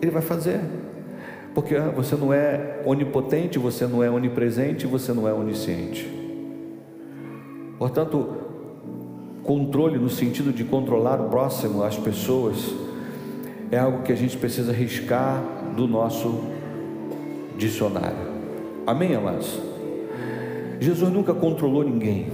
ele 0.00 0.10
vai 0.10 0.22
fazer. 0.22 0.60
Porque 1.54 1.76
ah, 1.76 1.92
você 1.94 2.16
não 2.16 2.32
é 2.32 2.80
onipotente, 2.86 3.58
você 3.58 3.86
não 3.86 4.02
é 4.02 4.10
onipresente, 4.10 4.86
você 4.86 5.12
não 5.12 5.28
é 5.28 5.32
onisciente. 5.32 6.19
Portanto, 7.80 8.28
controle 9.42 9.96
no 9.98 10.10
sentido 10.10 10.52
de 10.52 10.64
controlar 10.64 11.18
o 11.18 11.30
próximo, 11.30 11.82
as 11.82 11.96
pessoas, 11.96 12.74
é 13.70 13.78
algo 13.78 14.02
que 14.02 14.12
a 14.12 14.14
gente 14.14 14.36
precisa 14.36 14.70
riscar 14.70 15.42
do 15.74 15.88
nosso 15.88 16.42
dicionário. 17.56 18.18
Amém, 18.86 19.14
amados? 19.14 19.58
Jesus 20.78 21.10
nunca 21.10 21.32
controlou 21.32 21.82
ninguém, 21.82 22.28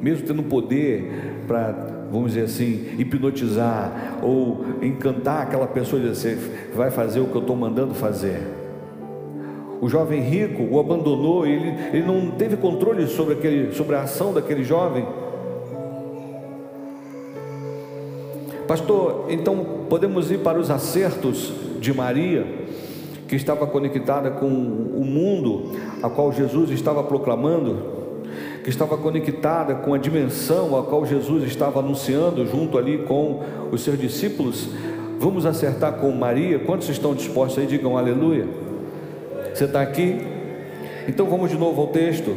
mesmo 0.00 0.24
tendo 0.24 0.44
poder 0.44 1.42
para, 1.48 1.72
vamos 2.12 2.34
dizer 2.34 2.44
assim, 2.44 2.94
hipnotizar 3.00 4.20
ou 4.22 4.64
encantar 4.80 5.42
aquela 5.42 5.66
pessoa 5.66 6.00
e 6.00 6.08
dizer, 6.08 6.70
vai 6.72 6.92
fazer 6.92 7.18
o 7.18 7.26
que 7.26 7.34
eu 7.34 7.40
estou 7.40 7.56
mandando 7.56 7.94
fazer. 7.94 8.57
O 9.80 9.88
jovem 9.88 10.20
rico 10.20 10.62
o 10.62 10.80
abandonou, 10.80 11.46
ele, 11.46 11.72
ele 11.92 12.06
não 12.06 12.32
teve 12.32 12.56
controle 12.56 13.06
sobre, 13.06 13.34
aquele, 13.34 13.72
sobre 13.72 13.94
a 13.94 14.02
ação 14.02 14.32
daquele 14.32 14.64
jovem. 14.64 15.06
Pastor, 18.66 19.26
então 19.30 19.64
podemos 19.88 20.30
ir 20.30 20.40
para 20.40 20.58
os 20.58 20.70
acertos 20.70 21.52
de 21.80 21.94
Maria, 21.94 22.44
que 23.26 23.36
estava 23.36 23.66
conectada 23.66 24.30
com 24.30 24.46
o 24.46 25.04
mundo 25.04 25.72
a 26.02 26.10
qual 26.10 26.32
Jesus 26.32 26.70
estava 26.70 27.02
proclamando, 27.02 27.76
que 28.64 28.70
estava 28.70 28.98
conectada 28.98 29.74
com 29.76 29.94
a 29.94 29.98
dimensão 29.98 30.78
a 30.78 30.82
qual 30.82 31.06
Jesus 31.06 31.44
estava 31.44 31.80
anunciando 31.80 32.44
junto 32.46 32.76
ali 32.76 32.98
com 32.98 33.42
os 33.70 33.82
seus 33.82 33.98
discípulos. 33.98 34.68
Vamos 35.18 35.46
acertar 35.46 35.94
com 35.94 36.10
Maria? 36.12 36.58
Quantos 36.58 36.88
estão 36.88 37.14
dispostos 37.14 37.58
aí? 37.58 37.66
Digam 37.66 37.96
aleluia. 37.96 38.67
Você 39.58 39.64
está 39.64 39.82
aqui? 39.82 40.20
Então 41.08 41.26
vamos 41.26 41.50
de 41.50 41.58
novo 41.58 41.80
ao 41.80 41.88
texto. 41.88 42.36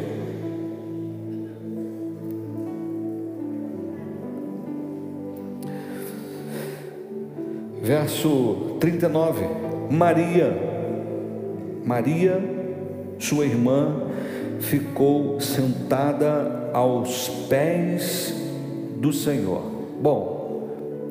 verso 7.80 8.78
39. 8.80 9.46
Maria, 9.92 10.52
Maria, 11.86 12.42
sua 13.20 13.46
irmã, 13.46 14.02
ficou 14.60 15.40
sentada 15.40 16.72
aos 16.74 17.30
pés 17.48 18.34
do 18.96 19.14
Senhor. 19.14 19.62
Bom, 20.02 20.70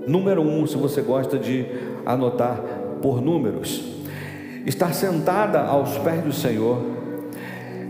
número 0.09 0.43
um, 0.43 0.67
se 0.67 0.77
você 0.77 1.03
gosta 1.03 1.39
de 1.39 1.67
anotar 2.05 2.61
por 3.01 3.23
números, 3.23 4.00
estar 4.67 4.93
sentada 4.95 5.61
aos 5.61 5.97
pés 5.99 6.23
do 6.23 6.33
Senhor 6.33 6.83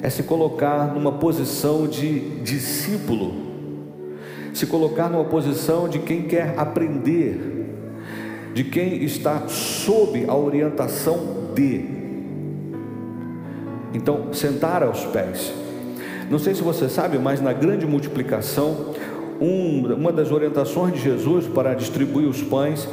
é 0.03 0.09
se 0.09 0.23
colocar 0.23 0.95
numa 0.95 1.13
posição 1.13 1.87
de 1.87 2.41
discípulo, 2.41 3.35
se 4.55 4.67
colocar 4.67 5.09
numa 5.09 5.25
posição 5.25 5.89
de 5.89 5.99
quem 5.99 6.23
quer 6.23 6.55
aprender 6.59 7.61
de 8.53 8.65
quem 8.65 9.05
está 9.05 9.49
sob 9.49 10.25
a 10.27 10.35
orientação 10.35 11.19
de. 11.55 11.85
Então, 13.95 14.33
sentar 14.33 14.83
aos 14.83 15.05
pés. 15.07 15.53
Não 16.31 16.39
sei 16.39 16.55
se 16.55 16.63
você 16.63 16.89
sabe, 16.89 17.19
mas 17.19 17.41
na 17.41 17.53
grande 17.53 17.87
multiplicação, 17.87 18.95
um, 19.41 19.95
uma 19.95 20.13
das 20.13 20.31
orientações 20.31 20.95
de 20.95 21.01
Jesus 21.01 21.47
para 21.47 21.75
distribuir 21.75 22.29
os 22.29 22.43
pães 22.43 22.89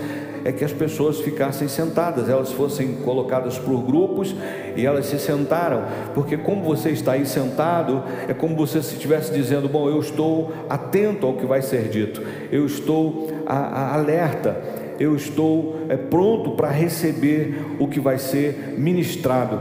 é 0.48 0.52
que 0.54 0.64
as 0.64 0.72
pessoas 0.72 1.20
ficassem 1.20 1.68
sentadas, 1.68 2.30
elas 2.30 2.54
fossem 2.54 2.94
colocadas 3.04 3.60
por 3.60 3.82
grupos 3.82 4.34
e 4.78 4.86
elas 4.86 5.08
se 5.08 5.20
sentaram, 5.20 5.84
porque 6.14 6.38
como 6.38 6.64
você 6.64 6.92
está 6.92 7.12
aí 7.12 7.26
sentado, 7.26 8.02
é 8.30 8.34
como 8.34 8.56
você 8.56 8.82
se 8.82 8.94
estivesse 8.94 9.34
dizendo: 9.34 9.68
Bom, 9.68 9.90
eu 9.90 10.00
estou 10.00 10.54
atento 10.70 11.28
ao 11.28 11.34
que 11.34 11.46
vai 11.46 11.62
ser 11.62 11.90
dito, 11.90 12.24
eu 12.50 12.66
estou 12.66 13.30
a, 13.46 13.58
a, 13.58 13.96
alerta, 13.96 14.58
eu 14.98 15.18
estou 15.18 15.82
é, 15.90 15.98
pronto 15.98 16.52
para 16.52 16.70
receber 16.70 17.76
o 17.78 17.86
que 17.86 18.00
vai 18.00 18.18
ser 18.18 18.76
ministrado. 18.78 19.60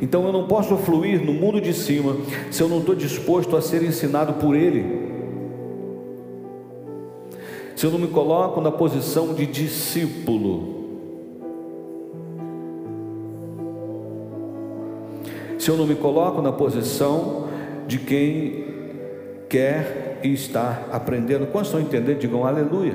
Então 0.00 0.24
eu 0.24 0.32
não 0.32 0.46
posso 0.46 0.74
fluir 0.78 1.22
no 1.22 1.34
mundo 1.34 1.60
de 1.60 1.74
cima 1.74 2.16
se 2.50 2.62
eu 2.62 2.68
não 2.68 2.78
estou 2.78 2.94
disposto 2.94 3.54
a 3.54 3.60
ser 3.60 3.82
ensinado 3.82 4.32
por 4.34 4.56
Ele. 4.56 5.05
Se 7.76 7.84
eu 7.84 7.90
não 7.90 7.98
me 7.98 8.06
coloco 8.06 8.58
na 8.62 8.72
posição 8.72 9.34
de 9.34 9.44
discípulo. 9.44 10.74
Se 15.58 15.68
eu 15.68 15.76
não 15.76 15.86
me 15.86 15.94
coloco 15.94 16.40
na 16.40 16.50
posição 16.50 17.48
de 17.86 17.98
quem 17.98 18.64
quer 19.50 20.20
e 20.22 20.32
está 20.32 20.84
aprendendo. 20.90 21.46
Quantos 21.48 21.68
estão 21.68 21.78
entendendo? 21.78 22.18
Digam 22.18 22.46
aleluia. 22.46 22.94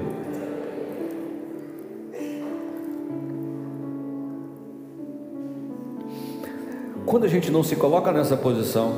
Quando 7.06 7.26
a 7.26 7.28
gente 7.28 7.52
não 7.52 7.62
se 7.62 7.76
coloca 7.76 8.12
nessa 8.12 8.36
posição, 8.36 8.94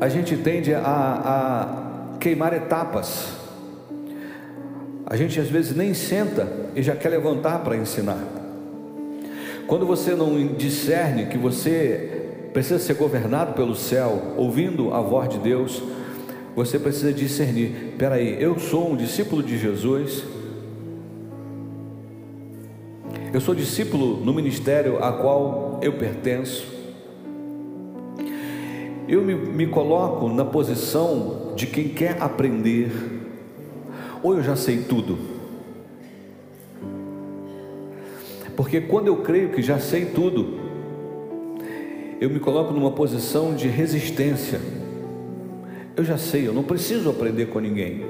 a 0.00 0.08
gente 0.08 0.36
tende 0.36 0.74
a, 0.74 0.80
a 0.82 2.18
queimar 2.18 2.52
etapas. 2.52 3.43
A 5.06 5.16
gente 5.16 5.38
às 5.38 5.48
vezes 5.48 5.76
nem 5.76 5.92
senta 5.92 6.50
e 6.74 6.82
já 6.82 6.96
quer 6.96 7.10
levantar 7.10 7.62
para 7.62 7.76
ensinar. 7.76 8.18
Quando 9.66 9.86
você 9.86 10.14
não 10.14 10.46
discerne 10.46 11.26
que 11.26 11.38
você 11.38 12.24
precisa 12.52 12.78
ser 12.78 12.94
governado 12.94 13.54
pelo 13.54 13.74
céu, 13.74 14.34
ouvindo 14.36 14.94
a 14.94 15.00
voz 15.00 15.28
de 15.28 15.38
Deus, 15.38 15.82
você 16.54 16.78
precisa 16.78 17.12
discernir: 17.12 17.94
peraí, 17.98 18.40
eu 18.40 18.58
sou 18.58 18.92
um 18.92 18.96
discípulo 18.96 19.42
de 19.42 19.58
Jesus, 19.58 20.24
eu 23.32 23.40
sou 23.40 23.54
discípulo 23.54 24.24
no 24.24 24.32
ministério 24.32 25.02
a 25.02 25.12
qual 25.12 25.80
eu 25.82 25.94
pertenço, 25.94 26.66
eu 29.08 29.22
me, 29.22 29.34
me 29.34 29.66
coloco 29.66 30.28
na 30.28 30.44
posição 30.44 31.52
de 31.56 31.66
quem 31.66 31.88
quer 31.88 32.16
aprender, 32.20 32.90
ou 34.24 34.34
eu 34.34 34.42
já 34.42 34.56
sei 34.56 34.78
tudo. 34.78 35.18
Porque 38.56 38.80
quando 38.80 39.08
eu 39.08 39.18
creio 39.18 39.50
que 39.50 39.60
já 39.60 39.78
sei 39.78 40.06
tudo, 40.06 40.58
eu 42.18 42.30
me 42.30 42.40
coloco 42.40 42.72
numa 42.72 42.90
posição 42.90 43.54
de 43.54 43.68
resistência. 43.68 44.60
Eu 45.94 46.02
já 46.02 46.16
sei, 46.16 46.48
eu 46.48 46.54
não 46.54 46.64
preciso 46.64 47.10
aprender 47.10 47.46
com 47.46 47.60
ninguém. 47.60 48.02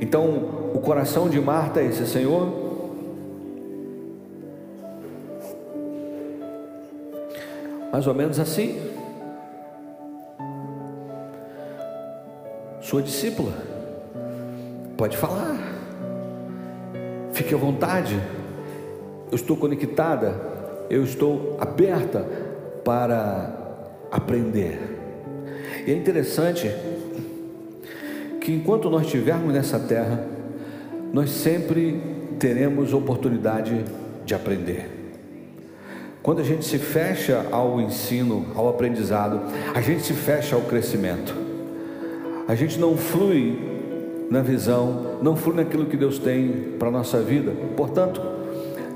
Então, 0.00 0.72
o 0.74 0.80
coração 0.80 1.28
de 1.28 1.38
Marta 1.38 1.80
é 1.80 1.86
esse, 1.86 2.06
Senhor. 2.06 2.60
Mais 7.92 8.06
ou 8.06 8.14
menos 8.14 8.40
assim. 8.40 8.80
sua 12.92 13.00
discípula. 13.00 13.71
Pode 15.02 15.16
falar. 15.16 15.58
Fique 17.32 17.52
à 17.52 17.58
vontade. 17.58 18.16
Eu 19.32 19.34
estou 19.34 19.56
conectada, 19.56 20.32
eu 20.88 21.02
estou 21.02 21.56
aberta 21.58 22.24
para 22.84 23.52
aprender. 24.12 24.78
E 25.84 25.90
é 25.90 25.94
interessante 25.96 26.70
que 28.40 28.52
enquanto 28.52 28.88
nós 28.88 29.02
estivermos 29.02 29.52
nessa 29.52 29.80
terra, 29.80 30.24
nós 31.12 31.30
sempre 31.30 32.00
teremos 32.38 32.92
oportunidade 32.92 33.84
de 34.24 34.36
aprender. 34.36 34.88
Quando 36.22 36.42
a 36.42 36.44
gente 36.44 36.64
se 36.64 36.78
fecha 36.78 37.44
ao 37.50 37.80
ensino, 37.80 38.52
ao 38.54 38.68
aprendizado, 38.68 39.40
a 39.74 39.80
gente 39.80 40.04
se 40.04 40.12
fecha 40.12 40.54
ao 40.54 40.62
crescimento. 40.62 41.34
A 42.46 42.54
gente 42.54 42.78
não 42.78 42.96
flui 42.96 43.71
na 44.32 44.40
visão, 44.40 45.18
não 45.20 45.36
flui 45.36 45.56
naquilo 45.56 45.84
que 45.84 45.96
Deus 45.96 46.18
tem 46.18 46.72
para 46.78 46.88
a 46.88 46.90
nossa 46.90 47.20
vida. 47.20 47.52
Portanto, 47.76 48.18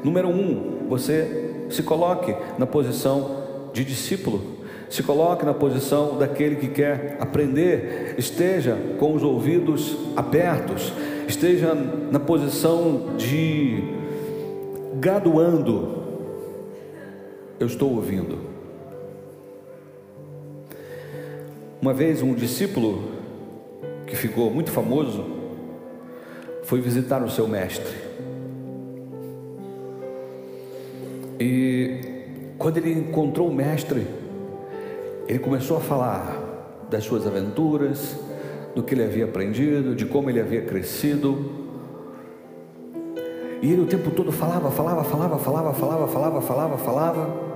número 0.03 0.29
um, 0.29 0.87
você 0.89 1.67
se 1.69 1.83
coloque 1.83 2.35
na 2.59 2.67
posição 2.67 3.45
de 3.71 3.85
discípulo. 3.85 4.57
Se 4.89 5.03
coloque 5.03 5.45
na 5.45 5.53
posição 5.53 6.17
daquele 6.17 6.57
que 6.57 6.69
quer 6.69 7.19
aprender, 7.21 8.15
esteja 8.17 8.79
com 8.99 9.13
os 9.13 9.23
ouvidos 9.23 9.95
abertos, 10.17 10.91
esteja 11.29 11.75
na 11.75 12.19
posição 12.19 13.15
de 13.19 13.85
graduando. 14.95 16.03
Eu 17.61 17.67
estou 17.67 17.95
ouvindo. 17.95 18.39
Uma 21.83 21.93
vez 21.93 22.23
um 22.23 22.33
discípulo 22.33 23.16
que 24.07 24.17
ficou 24.17 24.51
muito 24.51 24.71
famoso 24.71 25.25
foi 26.65 26.81
visitar 26.81 27.23
o 27.23 27.31
seu 27.31 27.47
mestre. 27.47 27.95
E 31.39 32.01
quando 32.59 32.79
ele 32.79 32.93
encontrou 32.93 33.49
o 33.49 33.55
mestre, 33.55 34.07
ele 35.29 35.39
começou 35.39 35.77
a 35.77 35.81
falar 35.81 36.87
das 36.91 37.05
suas 37.05 37.27
aventuras, 37.27 38.17
do 38.75 38.83
que 38.83 38.95
ele 38.95 39.05
havia 39.05 39.25
aprendido, 39.25 39.95
de 39.95 40.07
como 40.07 40.31
ele 40.31 40.41
havia 40.41 40.63
crescido. 40.63 41.67
E 43.63 43.73
ele 43.73 43.83
o 43.83 43.87
tempo 43.87 44.11
todo 44.11 44.31
falava, 44.31 44.71
falava, 44.71 45.05
falava, 45.05 45.39
falava, 45.39 45.73
falava, 45.75 46.09
falava, 46.09 46.41
falava, 46.43 46.79
falava. 46.79 47.47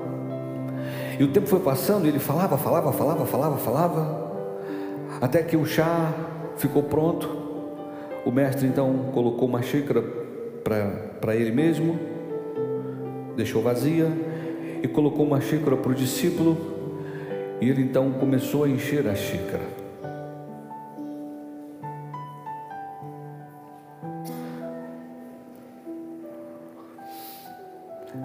E 1.19 1.25
o 1.25 1.29
tempo 1.29 1.47
foi 1.47 1.61
passando 1.61 2.07
e 2.07 2.09
ele 2.09 2.19
falava, 2.19 2.57
falava, 2.57 2.93
falava, 2.93 3.27
falava, 3.27 3.57
falava. 3.59 4.31
Até 5.21 5.43
que 5.43 5.57
o 5.57 5.67
chá 5.67 6.13
ficou 6.57 6.83
pronto. 6.83 7.29
O 8.25 8.31
mestre 8.31 8.67
então 8.67 9.11
colocou 9.13 9.49
uma 9.49 9.63
xícara 9.63 10.03
para 11.21 11.35
ele 11.35 11.51
mesmo, 11.51 11.99
deixou 13.37 13.63
vazia 13.63 14.09
e 14.83 14.89
colocou 14.89 15.27
uma 15.27 15.41
xícara 15.41 15.77
para 15.77 15.91
o 15.91 15.95
discípulo 15.95 16.57
e 17.61 17.69
ele 17.69 17.83
então 17.83 18.13
começou 18.13 18.65
a 18.65 18.69
encher 18.69 19.07
a 19.07 19.15
xícara. 19.15 19.81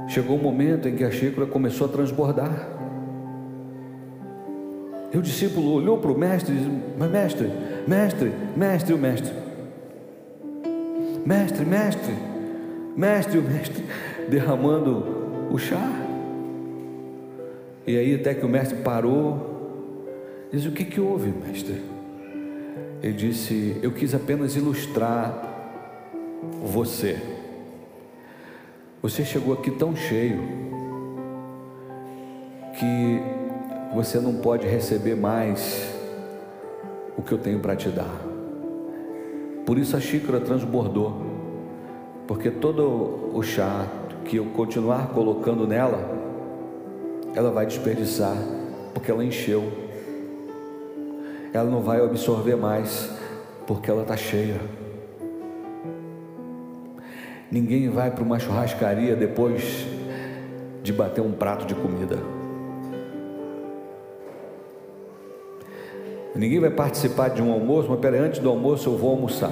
Chegou 0.08 0.38
o 0.38 0.40
um 0.40 0.44
momento 0.44 0.88
em 0.88 0.96
que 0.96 1.04
a 1.04 1.12
xícara 1.12 1.46
começou 1.46 1.88
a 1.88 1.90
transbordar. 1.90 2.85
E 5.16 5.18
o 5.18 5.22
discípulo 5.22 5.72
olhou 5.72 5.98
para 5.98 6.12
o 6.12 6.20
mestre 6.20 6.54
e 6.54 6.58
disse: 6.58 6.70
Mas 6.98 7.10
mestre, 7.10 7.50
mestre, 7.88 8.34
mestre, 8.54 8.94
o 8.94 8.98
mestre. 8.98 9.32
Mestre, 11.26 11.66
mestre, 11.66 12.14
mestre, 12.98 13.40
o 13.40 13.42
mestre, 13.42 13.86
derramando 14.28 15.48
o 15.50 15.58
chá. 15.58 15.90
E 17.88 17.98
aí 17.98 18.14
até 18.14 18.34
que 18.34 18.46
o 18.46 18.50
mestre 18.50 18.80
parou, 18.80 20.06
disse: 20.52 20.68
O 20.68 20.74
que, 20.74 20.84
que 20.84 21.00
houve, 21.00 21.32
mestre? 21.32 21.82
Ele 23.02 23.14
disse: 23.14 23.78
Eu 23.82 23.94
quis 23.94 24.14
apenas 24.14 24.58
ilustrar 24.58 25.34
você. 26.62 27.16
Você 29.02 29.24
chegou 29.24 29.54
aqui 29.54 29.72
tão 29.72 29.96
cheio 29.96 30.42
que 32.78 33.35
você 33.96 34.20
não 34.20 34.34
pode 34.34 34.68
receber 34.68 35.16
mais 35.16 35.90
o 37.18 37.22
que 37.22 37.32
eu 37.32 37.38
tenho 37.38 37.62
para 37.62 37.78
te 37.78 37.88
dar. 37.88 38.14
Por 39.66 39.78
isso 39.78 39.96
a 39.96 40.02
xícara 40.02 40.42
transbordou, 40.42 41.16
porque 42.28 42.52
todo 42.52 43.32
o 43.34 43.42
chá 43.42 43.88
que 44.26 44.36
eu 44.36 44.48
continuar 44.48 45.14
colocando 45.14 45.66
nela, 45.66 45.98
ela 47.34 47.52
vai 47.52 47.66
desperdiçar, 47.66 48.36
porque 48.94 49.10
ela 49.10 49.24
encheu. 49.24 49.64
Ela 51.54 51.70
não 51.70 51.82
vai 51.82 52.04
absorver 52.04 52.58
mais, 52.58 53.10
porque 53.66 53.90
ela 53.90 54.02
está 54.02 54.18
cheia. 54.18 54.60
Ninguém 57.50 57.90
vai 57.90 58.12
para 58.12 58.24
uma 58.26 58.40
churrascaria 58.40 59.16
depois 59.16 59.88
de 60.84 60.92
bater 60.92 61.22
um 61.22 61.32
prato 61.32 61.66
de 61.66 61.74
comida. 61.74 62.35
Ninguém 66.36 66.60
vai 66.60 66.70
participar 66.70 67.30
de 67.30 67.42
um 67.42 67.52
almoço, 67.52 67.90
mas 67.90 68.00
peraí, 68.00 68.20
antes 68.20 68.40
do 68.40 68.50
almoço 68.50 68.90
eu 68.90 68.98
vou 68.98 69.12
almoçar. 69.12 69.52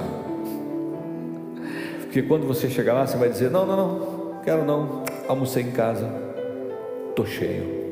Porque 2.00 2.22
quando 2.22 2.46
você 2.46 2.68
chegar 2.68 2.92
lá, 2.92 3.06
você 3.06 3.16
vai 3.16 3.28
dizer: 3.28 3.50
Não, 3.50 3.66
não, 3.66 3.76
não, 3.76 4.42
quero 4.44 4.64
não, 4.64 5.02
almocei 5.26 5.62
em 5.62 5.70
casa 5.70 6.24
estou 7.14 7.24
cheio. 7.24 7.84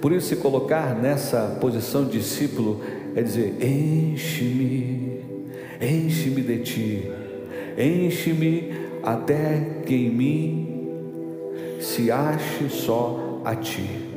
Por 0.00 0.12
isso, 0.12 0.28
se 0.28 0.36
colocar 0.36 0.94
nessa 0.94 1.58
posição 1.60 2.04
de 2.04 2.12
discípulo 2.12 2.80
é 3.14 3.22
dizer: 3.22 3.56
enche-me, 3.60 5.20
enche-me 5.80 6.40
de 6.40 6.58
ti, 6.60 7.10
enche-me 7.76 8.72
até 9.02 9.82
que 9.84 9.94
em 9.94 10.10
mim 10.10 10.88
se 11.80 12.10
ache 12.10 12.68
só 12.70 13.42
a 13.44 13.54
ti. 13.54 14.08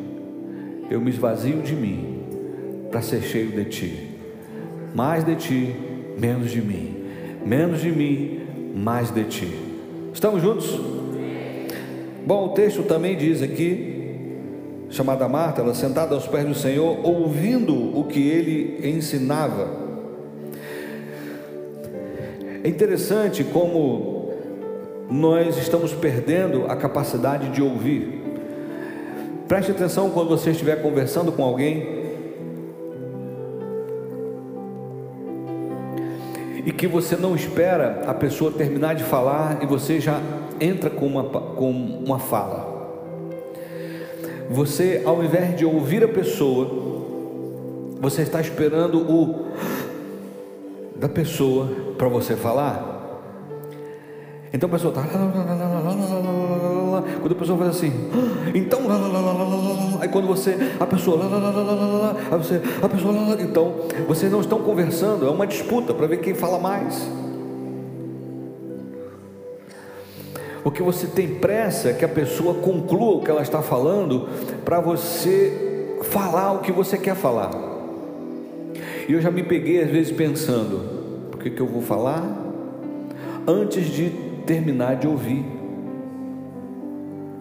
Eu 0.89 1.01
me 1.01 1.09
esvazio 1.09 1.61
de 1.61 1.73
mim 1.73 2.12
para 2.93 3.01
ser 3.01 3.23
cheio 3.23 3.47
de 3.47 3.65
ti. 3.65 4.09
Mais 4.93 5.23
de 5.23 5.35
ti, 5.35 5.75
menos 6.15 6.51
de 6.51 6.61
mim. 6.61 6.95
Menos 7.43 7.81
de 7.81 7.91
mim, 7.91 8.41
mais 8.75 9.09
de 9.09 9.23
ti. 9.23 9.51
Estamos 10.13 10.43
juntos? 10.43 10.79
Bom, 12.23 12.45
o 12.45 12.49
texto 12.49 12.83
também 12.83 13.17
diz 13.17 13.41
aqui, 13.41 14.37
chamada 14.91 15.27
Marta, 15.27 15.61
ela 15.61 15.73
sentada 15.73 16.13
aos 16.13 16.27
pés 16.27 16.45
do 16.45 16.53
Senhor, 16.53 16.99
ouvindo 17.03 17.97
o 17.97 18.03
que 18.03 18.29
ele 18.29 18.87
ensinava. 18.87 19.67
É 22.63 22.69
interessante 22.69 23.43
como 23.43 24.33
nós 25.09 25.57
estamos 25.57 25.93
perdendo 25.93 26.67
a 26.67 26.75
capacidade 26.75 27.49
de 27.49 27.61
ouvir. 27.61 28.21
Preste 29.47 29.71
atenção 29.71 30.11
quando 30.11 30.29
você 30.29 30.51
estiver 30.51 30.79
conversando 30.83 31.31
com 31.31 31.43
alguém 31.43 32.02
e 36.65 36.71
que 36.71 36.87
você 36.87 37.15
não 37.15 37.35
espera 37.35 38.03
a 38.07 38.13
pessoa 38.13 38.51
terminar 38.51 38.95
de 38.95 39.03
falar 39.03 39.61
e 39.61 39.65
você 39.65 39.99
já 39.99 40.19
entra 40.59 40.89
com 40.89 41.05
uma, 41.05 41.23
com 41.23 41.71
uma 41.71 42.19
fala. 42.19 42.71
Você, 44.49 45.01
ao 45.05 45.23
invés 45.23 45.55
de 45.55 45.65
ouvir 45.65 46.03
a 46.03 46.07
pessoa, 46.07 46.69
você 47.99 48.21
está 48.21 48.39
esperando 48.39 48.99
o 48.99 49.47
da 50.95 51.09
pessoa 51.09 51.67
para 51.97 52.07
você 52.07 52.35
falar. 52.35 52.91
Então 54.53 54.69
a 54.69 54.71
pessoa 54.71 54.93
está. 54.93 55.01
Quando 57.01 57.31
a 57.31 57.35
pessoa 57.35 57.57
faz 57.57 57.77
assim, 57.77 57.91
então. 58.53 58.81
Aí 59.99 60.07
quando 60.07 60.27
você. 60.27 60.57
A 60.79 60.85
pessoa. 60.85 61.19
Aí 62.31 62.37
você. 62.37 62.61
A 62.81 62.89
pessoa. 62.89 63.13
Então, 63.39 63.73
vocês 64.07 64.31
não 64.31 64.41
estão 64.41 64.59
conversando, 64.59 65.25
é 65.25 65.29
uma 65.29 65.47
disputa 65.47 65.93
para 65.93 66.07
ver 66.07 66.17
quem 66.17 66.33
fala 66.33 66.59
mais. 66.59 67.09
O 70.63 70.71
que 70.71 70.81
você 70.81 71.07
tem 71.07 71.35
pressa 71.35 71.89
é 71.89 71.93
que 71.93 72.05
a 72.05 72.09
pessoa 72.09 72.53
conclua 72.55 73.15
o 73.15 73.21
que 73.21 73.29
ela 73.29 73.41
está 73.41 73.61
falando 73.61 74.29
para 74.63 74.79
você 74.79 75.97
falar 76.03 76.53
o 76.53 76.59
que 76.59 76.71
você 76.71 76.97
quer 76.97 77.15
falar. 77.15 77.51
E 79.07 79.13
eu 79.13 79.21
já 79.21 79.29
me 79.29 79.43
peguei 79.43 79.81
às 79.81 79.89
vezes 79.89 80.11
pensando: 80.11 81.29
por 81.31 81.39
que, 81.41 81.49
que 81.49 81.61
eu 81.61 81.67
vou 81.67 81.81
falar? 81.81 82.23
Antes 83.45 83.87
de 83.87 84.09
terminar 84.45 84.95
de 84.95 85.07
ouvir. 85.07 85.62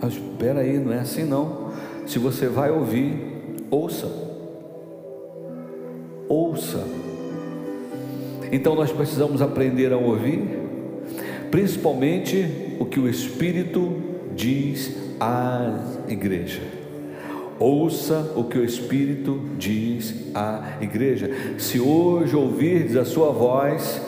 Espera 0.08 0.60
aí, 0.60 0.78
não 0.78 0.92
é 0.92 1.00
assim 1.00 1.24
não. 1.24 1.70
Se 2.06 2.18
você 2.18 2.46
vai 2.46 2.70
ouvir, 2.70 3.14
ouça. 3.70 4.10
Ouça. 6.28 6.84
Então 8.50 8.74
nós 8.74 8.90
precisamos 8.90 9.40
aprender 9.40 9.92
a 9.92 9.96
ouvir, 9.96 10.42
principalmente 11.50 12.76
o 12.78 12.84
que 12.84 13.00
o 13.00 13.08
Espírito 13.08 13.92
diz 14.34 14.94
à 15.20 15.78
igreja. 16.08 16.60
Ouça 17.58 18.32
o 18.34 18.44
que 18.44 18.58
o 18.58 18.64
Espírito 18.64 19.40
diz 19.56 20.14
à 20.34 20.78
igreja. 20.80 21.30
Se 21.58 21.78
hoje 21.78 22.34
ouvirdes 22.34 22.96
a 22.96 23.04
sua 23.04 23.30
voz, 23.30 24.00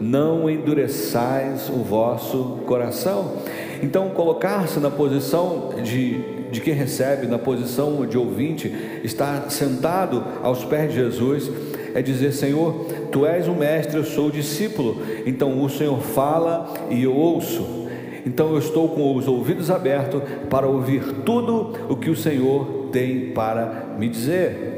não 0.00 0.48
endureçais 0.48 1.68
o 1.70 1.82
vosso 1.82 2.58
coração. 2.66 3.36
Então, 3.82 4.10
colocar-se 4.10 4.80
na 4.80 4.90
posição 4.90 5.70
de, 5.82 6.18
de 6.50 6.60
quem 6.60 6.74
recebe, 6.74 7.26
na 7.26 7.38
posição 7.38 8.06
de 8.06 8.18
ouvinte, 8.18 8.72
estar 9.04 9.50
sentado 9.50 10.24
aos 10.42 10.64
pés 10.64 10.90
de 10.90 10.96
Jesus, 10.96 11.50
é 11.94 12.02
dizer: 12.02 12.32
Senhor, 12.32 12.86
tu 13.10 13.24
és 13.26 13.48
o 13.48 13.54
mestre, 13.54 13.96
eu 13.96 14.04
sou 14.04 14.28
o 14.28 14.32
discípulo. 14.32 15.02
Então, 15.26 15.62
o 15.62 15.68
Senhor 15.68 16.00
fala 16.00 16.72
e 16.90 17.02
eu 17.02 17.14
ouço. 17.14 17.86
Então, 18.26 18.52
eu 18.52 18.58
estou 18.58 18.88
com 18.90 19.14
os 19.14 19.26
ouvidos 19.26 19.70
abertos 19.70 20.22
para 20.50 20.66
ouvir 20.66 21.02
tudo 21.24 21.72
o 21.88 21.96
que 21.96 22.10
o 22.10 22.16
Senhor 22.16 22.88
tem 22.92 23.30
para 23.30 23.94
me 23.98 24.08
dizer. 24.08 24.68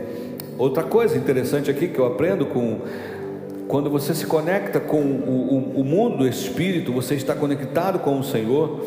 Outra 0.58 0.82
coisa 0.82 1.16
interessante 1.16 1.70
aqui 1.70 1.88
que 1.88 1.98
eu 1.98 2.06
aprendo 2.06 2.44
com 2.44 2.80
quando 3.70 3.88
você 3.88 4.12
se 4.16 4.26
conecta 4.26 4.80
com 4.80 5.00
o, 5.00 5.74
o, 5.76 5.80
o 5.80 5.85
mundo 5.85 6.18
do 6.18 6.28
Espírito, 6.28 6.92
você 6.92 7.14
está 7.14 7.37
conectado 7.37 8.00
com 8.00 8.18
o 8.18 8.24
Senhor, 8.24 8.85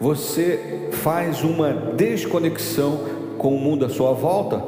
você 0.00 0.88
faz 0.92 1.42
uma 1.42 1.70
desconexão 1.72 3.00
com 3.36 3.48
o 3.56 3.58
mundo 3.58 3.84
à 3.84 3.88
sua 3.88 4.12
volta, 4.12 4.62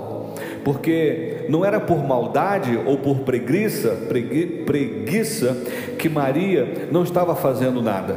porque 0.64 1.46
não 1.48 1.64
era 1.64 1.78
por 1.78 2.04
maldade 2.04 2.76
ou 2.84 2.98
por 2.98 3.20
preguiça, 3.20 3.90
pregui, 4.08 4.64
preguiça 4.64 5.56
que 6.00 6.08
Maria 6.08 6.88
não 6.90 7.04
estava 7.04 7.36
fazendo 7.36 7.80
nada. 7.80 8.16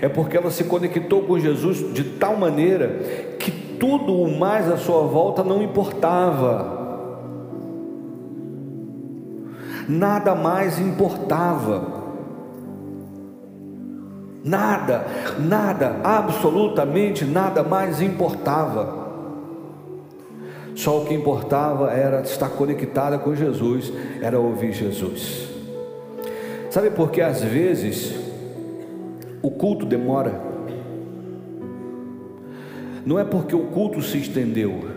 É 0.00 0.08
porque 0.08 0.36
ela 0.36 0.52
se 0.52 0.62
conectou 0.62 1.22
com 1.22 1.36
Jesus 1.36 1.92
de 1.92 2.04
tal 2.04 2.36
maneira 2.36 3.00
que 3.40 3.50
tudo 3.50 4.14
o 4.14 4.38
mais 4.38 4.70
à 4.70 4.76
sua 4.76 5.02
volta 5.02 5.42
não 5.42 5.60
importava 5.60 6.79
nada 9.90 10.34
mais 10.34 10.78
importava. 10.78 12.00
Nada, 14.42 15.04
nada, 15.38 15.96
absolutamente 16.02 17.24
nada 17.24 17.62
mais 17.62 18.00
importava. 18.00 19.00
Só 20.74 21.02
o 21.02 21.04
que 21.04 21.12
importava 21.12 21.90
era 21.90 22.22
estar 22.22 22.48
conectada 22.50 23.18
com 23.18 23.34
Jesus, 23.34 23.92
era 24.22 24.38
ouvir 24.38 24.72
Jesus. 24.72 25.48
Sabe 26.70 26.90
por 26.90 27.10
que 27.10 27.20
às 27.20 27.42
vezes 27.42 28.14
o 29.42 29.50
culto 29.50 29.84
demora? 29.84 30.40
Não 33.04 33.18
é 33.18 33.24
porque 33.24 33.56
o 33.56 33.66
culto 33.66 34.00
se 34.00 34.18
estendeu, 34.18 34.88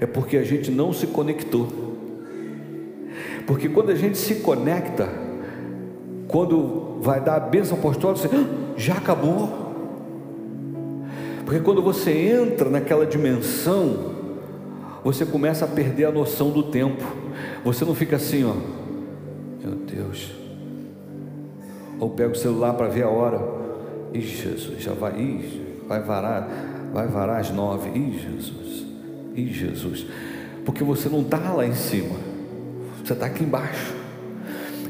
é 0.00 0.06
porque 0.06 0.36
a 0.36 0.42
gente 0.42 0.70
não 0.70 0.92
se 0.92 1.06
conectou. 1.06 1.85
Porque 3.46 3.68
quando 3.68 3.90
a 3.90 3.94
gente 3.94 4.18
se 4.18 4.36
conecta, 4.36 5.08
quando 6.28 6.98
vai 7.00 7.20
dar 7.20 7.36
a 7.36 7.40
bênção 7.40 7.78
apostólica, 7.78 8.28
você 8.28 8.34
ah, 8.34 8.74
já 8.76 8.94
acabou. 8.94 9.66
Porque 11.44 11.60
quando 11.60 11.80
você 11.80 12.10
entra 12.10 12.68
naquela 12.68 13.06
dimensão, 13.06 14.16
você 15.04 15.24
começa 15.24 15.64
a 15.64 15.68
perder 15.68 16.06
a 16.06 16.10
noção 16.10 16.50
do 16.50 16.64
tempo. 16.64 17.04
Você 17.64 17.84
não 17.84 17.94
fica 17.94 18.16
assim, 18.16 18.44
ó. 18.44 18.54
Meu 19.64 19.76
Deus. 19.76 20.32
Ou 22.00 22.10
pega 22.10 22.32
o 22.32 22.34
celular 22.34 22.74
para 22.74 22.88
ver 22.88 23.04
a 23.04 23.08
hora. 23.08 23.40
Ih, 24.12 24.20
Jesus, 24.20 24.82
já 24.82 24.92
vai. 24.92 25.20
Ih, 25.20 25.78
vai 25.86 26.00
varar. 26.00 26.48
Vai 26.92 27.06
varar 27.06 27.40
às 27.40 27.50
nove. 27.50 27.90
Ih, 27.96 28.18
Jesus. 28.18 28.84
Ih, 29.36 29.52
Jesus. 29.52 30.06
Porque 30.64 30.82
você 30.82 31.08
não 31.08 31.20
está 31.20 31.52
lá 31.52 31.64
em 31.64 31.74
cima. 31.74 32.25
Você 33.06 33.12
está 33.12 33.26
aqui 33.26 33.44
embaixo. 33.44 33.94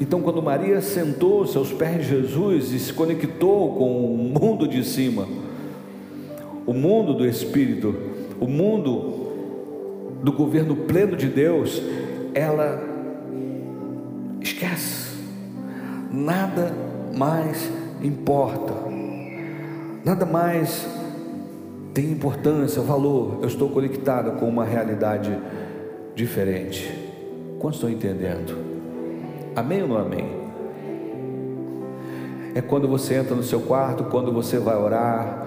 Então, 0.00 0.22
quando 0.22 0.42
Maria 0.42 0.81
sentou-se 0.81 1.55
aos 1.59 1.70
pés 1.70 1.98
de 1.98 2.09
Jesus 2.09 2.72
e 2.72 2.79
se 2.79 2.90
conectou 2.90 3.74
com 3.74 4.07
o 4.07 4.16
mundo 4.16 4.66
de 4.66 4.83
cima, 4.83 5.29
o 6.64 6.72
mundo 6.72 7.12
do 7.12 7.26
Espírito, 7.26 7.94
o 8.40 8.46
mundo 8.46 10.14
do 10.22 10.33
governo 10.33 10.74
pleno 10.74 11.14
de 11.14 11.26
Deus, 11.26 11.83
ela 12.33 12.83
esquece, 14.40 15.11
nada 16.11 16.72
mais 17.14 17.70
importa, 18.02 18.72
nada 20.02 20.24
mais 20.24 20.88
tem 21.92 22.12
importância, 22.12 22.81
valor. 22.81 23.40
Eu 23.42 23.48
estou 23.48 23.68
conectada 23.68 24.31
com 24.31 24.48
uma 24.48 24.64
realidade 24.64 25.38
diferente. 26.14 27.05
Quantos 27.58 27.78
estão 27.78 27.90
entendendo? 27.90 28.56
Amém 29.54 29.82
ou 29.82 29.88
não 29.88 29.98
amém? 29.98 30.28
É 32.54 32.60
quando 32.60 32.88
você 32.88 33.14
entra 33.14 33.34
no 33.34 33.42
seu 33.42 33.60
quarto, 33.60 34.04
quando 34.04 34.32
você 34.32 34.58
vai 34.58 34.76
orar, 34.76 35.46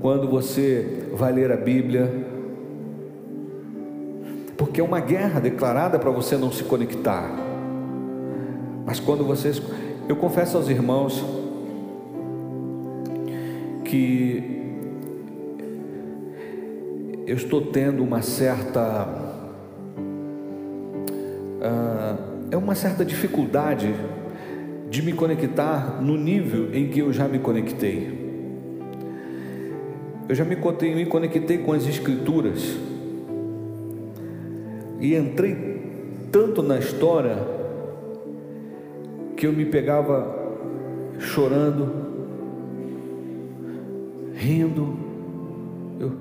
quando 0.00 0.28
você 0.28 1.08
vai 1.14 1.32
ler 1.32 1.50
a 1.50 1.56
Bíblia. 1.56 2.10
Porque 4.56 4.80
é 4.80 4.84
uma 4.84 5.00
guerra 5.00 5.40
declarada 5.40 5.98
para 5.98 6.10
você 6.10 6.36
não 6.36 6.52
se 6.52 6.64
conectar. 6.64 7.30
Mas 8.84 9.00
quando 9.00 9.24
vocês. 9.24 9.62
Eu 10.06 10.16
confesso 10.16 10.58
aos 10.58 10.68
irmãos 10.68 11.24
que 13.84 14.54
eu 17.26 17.36
estou 17.36 17.62
tendo 17.62 18.02
uma 18.02 18.20
certa 18.20 19.23
ah, 21.64 22.16
é 22.50 22.56
uma 22.58 22.74
certa 22.74 23.04
dificuldade 23.04 23.94
de 24.90 25.02
me 25.02 25.14
conectar 25.14 26.00
no 26.02 26.14
nível 26.14 26.74
em 26.74 26.88
que 26.88 26.98
eu 26.98 27.10
já 27.10 27.26
me 27.26 27.38
conectei. 27.38 28.22
Eu 30.28 30.34
já 30.34 30.44
me 30.44 30.54
me 30.54 31.06
conectei 31.06 31.58
com 31.58 31.72
as 31.72 31.86
Escrituras 31.86 32.76
e 35.00 35.14
entrei 35.14 35.56
tanto 36.30 36.62
na 36.62 36.78
história 36.78 37.36
que 39.36 39.46
eu 39.46 39.52
me 39.52 39.64
pegava 39.64 40.34
chorando, 41.18 41.92
rindo, 44.34 44.98
eu, 45.98 46.12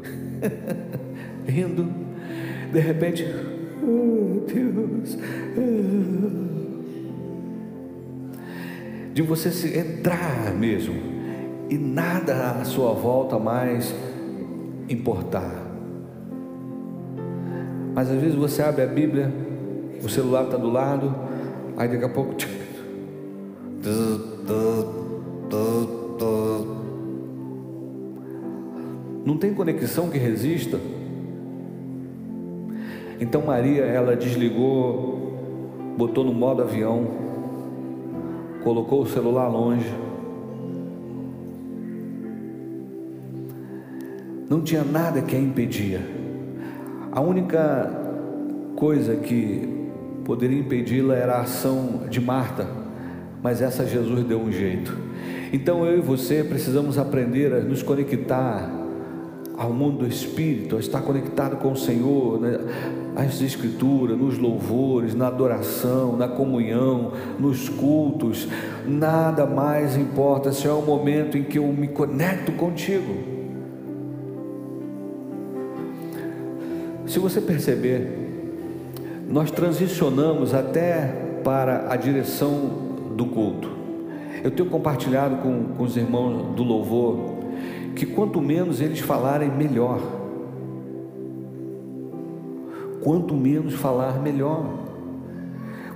rindo, 1.45 1.93
de 2.71 2.79
repente 2.79 3.52
Deus. 4.47 5.17
De 9.13 9.21
você 9.21 9.51
se 9.51 9.77
entrar 9.77 10.53
mesmo 10.53 10.95
e 11.69 11.77
nada 11.77 12.51
à 12.51 12.65
sua 12.65 12.93
volta 12.93 13.37
mais 13.37 13.93
importar. 14.89 15.63
Mas 17.93 18.09
às 18.09 18.19
vezes 18.19 18.35
você 18.35 18.61
abre 18.61 18.81
a 18.81 18.87
Bíblia, 18.87 19.31
o 20.03 20.09
celular 20.09 20.45
está 20.45 20.57
do 20.57 20.69
lado, 20.69 21.15
aí 21.77 21.87
daqui 21.87 22.05
a 22.05 22.09
pouco. 22.09 22.35
Não 29.25 29.37
tem 29.37 29.53
conexão 29.53 30.09
que 30.09 30.17
resista. 30.17 30.79
Então 33.23 33.41
Maria, 33.41 33.83
ela 33.83 34.17
desligou, 34.17 35.95
botou 35.97 36.25
no 36.25 36.33
modo 36.33 36.61
avião, 36.61 37.07
colocou 38.61 39.03
o 39.03 39.07
celular 39.07 39.47
longe. 39.47 39.89
Não 44.49 44.59
tinha 44.59 44.83
nada 44.83 45.21
que 45.21 45.37
a 45.37 45.39
impedia. 45.39 46.01
A 47.13 47.21
única 47.21 47.89
coisa 48.75 49.15
que 49.15 49.69
poderia 50.25 50.59
impedi-la 50.59 51.15
era 51.15 51.35
a 51.35 51.41
ação 51.43 52.01
de 52.09 52.19
Marta, 52.19 52.67
mas 53.41 53.61
essa 53.61 53.85
Jesus 53.85 54.25
deu 54.25 54.41
um 54.41 54.51
jeito. 54.51 54.97
Então 55.53 55.85
eu 55.85 55.99
e 55.99 56.01
você 56.01 56.43
precisamos 56.43 56.97
aprender 56.97 57.53
a 57.53 57.61
nos 57.61 57.81
conectar 57.81 58.69
ao 59.57 59.71
mundo 59.71 59.99
do 59.99 60.07
Espírito, 60.07 60.75
a 60.75 60.79
estar 60.79 61.01
conectado 61.01 61.57
com 61.57 61.71
o 61.71 61.77
Senhor, 61.77 62.39
né? 62.39 62.59
as 63.15 63.41
Escrituras, 63.41 64.17
nos 64.17 64.37
louvores, 64.37 65.13
na 65.13 65.27
adoração, 65.27 66.17
na 66.17 66.27
comunhão, 66.27 67.11
nos 67.39 67.69
cultos, 67.69 68.47
nada 68.87 69.45
mais 69.45 69.95
importa 69.95 70.51
se 70.51 70.67
é 70.67 70.71
o 70.71 70.81
momento 70.81 71.37
em 71.37 71.43
que 71.43 71.59
eu 71.59 71.67
me 71.67 71.87
conecto 71.87 72.51
contigo. 72.53 73.13
Se 77.05 77.19
você 77.19 77.39
perceber, 77.39 78.23
nós 79.29 79.51
transicionamos 79.51 80.53
até 80.53 81.39
para 81.43 81.91
a 81.91 81.95
direção 81.95 82.71
do 83.15 83.25
culto. 83.27 83.69
Eu 84.43 84.49
tenho 84.49 84.69
compartilhado 84.69 85.37
com, 85.37 85.75
com 85.75 85.83
os 85.83 85.95
irmãos 85.95 86.55
do 86.55 86.63
louvor 86.63 87.32
que 87.95 88.05
quanto 88.05 88.41
menos 88.41 88.81
eles 88.81 88.99
falarem, 88.99 89.49
melhor. 89.49 90.23
quanto 93.03 93.35
menos 93.35 93.73
falar, 93.73 94.19
melhor. 94.19 94.65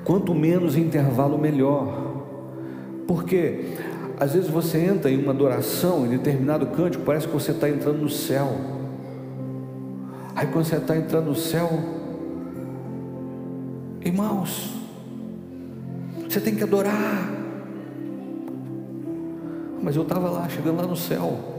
Quanto 0.03 0.35
menos 0.35 0.75
intervalo, 0.75 1.37
melhor. 1.37 2.25
Porque 3.07 3.77
às 4.19 4.33
vezes 4.33 4.49
você 4.49 4.79
entra 4.79 5.09
em 5.09 5.21
uma 5.21 5.31
adoração, 5.31 6.05
em 6.05 6.09
determinado 6.09 6.67
cântico, 6.67 7.03
parece 7.05 7.27
que 7.27 7.33
você 7.33 7.51
está 7.51 7.69
entrando 7.69 7.99
no 7.99 8.09
céu. 8.09 8.49
Aí 10.35 10.47
quando 10.47 10.65
você 10.65 10.75
está 10.75 10.95
entrando 10.95 11.27
no 11.27 11.35
céu, 11.35 11.69
irmãos, 14.03 14.73
você 16.27 16.41
tem 16.41 16.55
que 16.55 16.63
adorar. 16.63 17.31
Mas 19.81 19.95
eu 19.95 20.03
estava 20.03 20.29
lá, 20.29 20.49
chegando 20.49 20.77
lá 20.77 20.87
no 20.87 20.97
céu. 20.97 21.56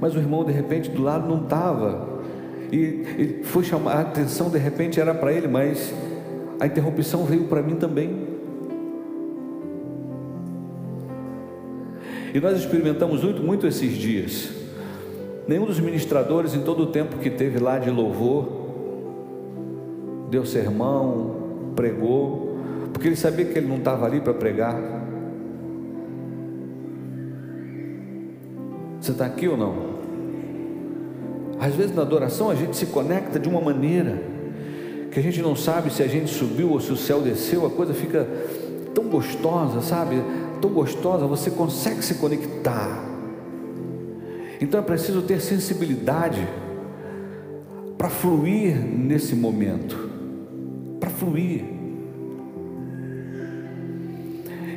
Mas 0.00 0.14
o 0.14 0.18
irmão 0.18 0.44
de 0.44 0.52
repente 0.52 0.90
do 0.90 1.02
lado 1.02 1.28
não 1.28 1.44
estava. 1.44 2.20
E, 2.72 2.76
e 2.76 3.40
foi 3.44 3.62
chamar 3.64 3.92
a 3.92 4.00
atenção, 4.00 4.50
de 4.50 4.58
repente 4.58 5.00
era 5.00 5.14
para 5.14 5.32
ele, 5.32 5.46
mas 5.46 5.94
a 6.58 6.66
interrupção 6.66 7.24
veio 7.24 7.44
para 7.44 7.62
mim 7.62 7.76
também. 7.76 8.34
E 12.34 12.40
nós 12.40 12.58
experimentamos 12.58 13.22
muito, 13.22 13.42
muito 13.42 13.66
esses 13.66 13.92
dias. 13.92 14.50
Nenhum 15.46 15.66
dos 15.66 15.78
ministradores, 15.78 16.54
em 16.54 16.62
todo 16.62 16.82
o 16.82 16.86
tempo 16.86 17.18
que 17.18 17.30
teve 17.30 17.58
lá 17.60 17.78
de 17.78 17.90
louvor, 17.90 18.64
deu 20.30 20.44
sermão, 20.44 21.70
pregou, 21.76 22.58
porque 22.92 23.06
ele 23.06 23.16
sabia 23.16 23.44
que 23.44 23.56
ele 23.56 23.68
não 23.68 23.76
estava 23.76 24.06
ali 24.06 24.20
para 24.20 24.34
pregar. 24.34 25.03
Você 29.04 29.12
está 29.12 29.26
aqui 29.26 29.46
ou 29.46 29.54
não? 29.54 29.74
Às 31.60 31.74
vezes 31.74 31.94
na 31.94 32.00
adoração 32.00 32.48
a 32.48 32.54
gente 32.54 32.74
se 32.74 32.86
conecta 32.86 33.38
de 33.38 33.46
uma 33.46 33.60
maneira 33.60 34.18
que 35.10 35.20
a 35.20 35.22
gente 35.22 35.42
não 35.42 35.54
sabe 35.54 35.92
se 35.92 36.02
a 36.02 36.06
gente 36.06 36.32
subiu 36.32 36.70
ou 36.70 36.80
se 36.80 36.90
o 36.90 36.96
céu 36.96 37.20
desceu, 37.20 37.66
a 37.66 37.70
coisa 37.70 37.92
fica 37.92 38.26
tão 38.94 39.04
gostosa, 39.04 39.82
sabe? 39.82 40.22
tão 40.58 40.70
gostosa, 40.70 41.26
você 41.26 41.50
consegue 41.50 42.02
se 42.02 42.14
conectar. 42.14 43.04
Então 44.58 44.80
é 44.80 44.82
preciso 44.82 45.20
ter 45.20 45.38
sensibilidade 45.38 46.48
para 47.98 48.08
fluir 48.08 48.74
nesse 48.74 49.34
momento, 49.34 50.08
para 50.98 51.10
fluir. 51.10 51.62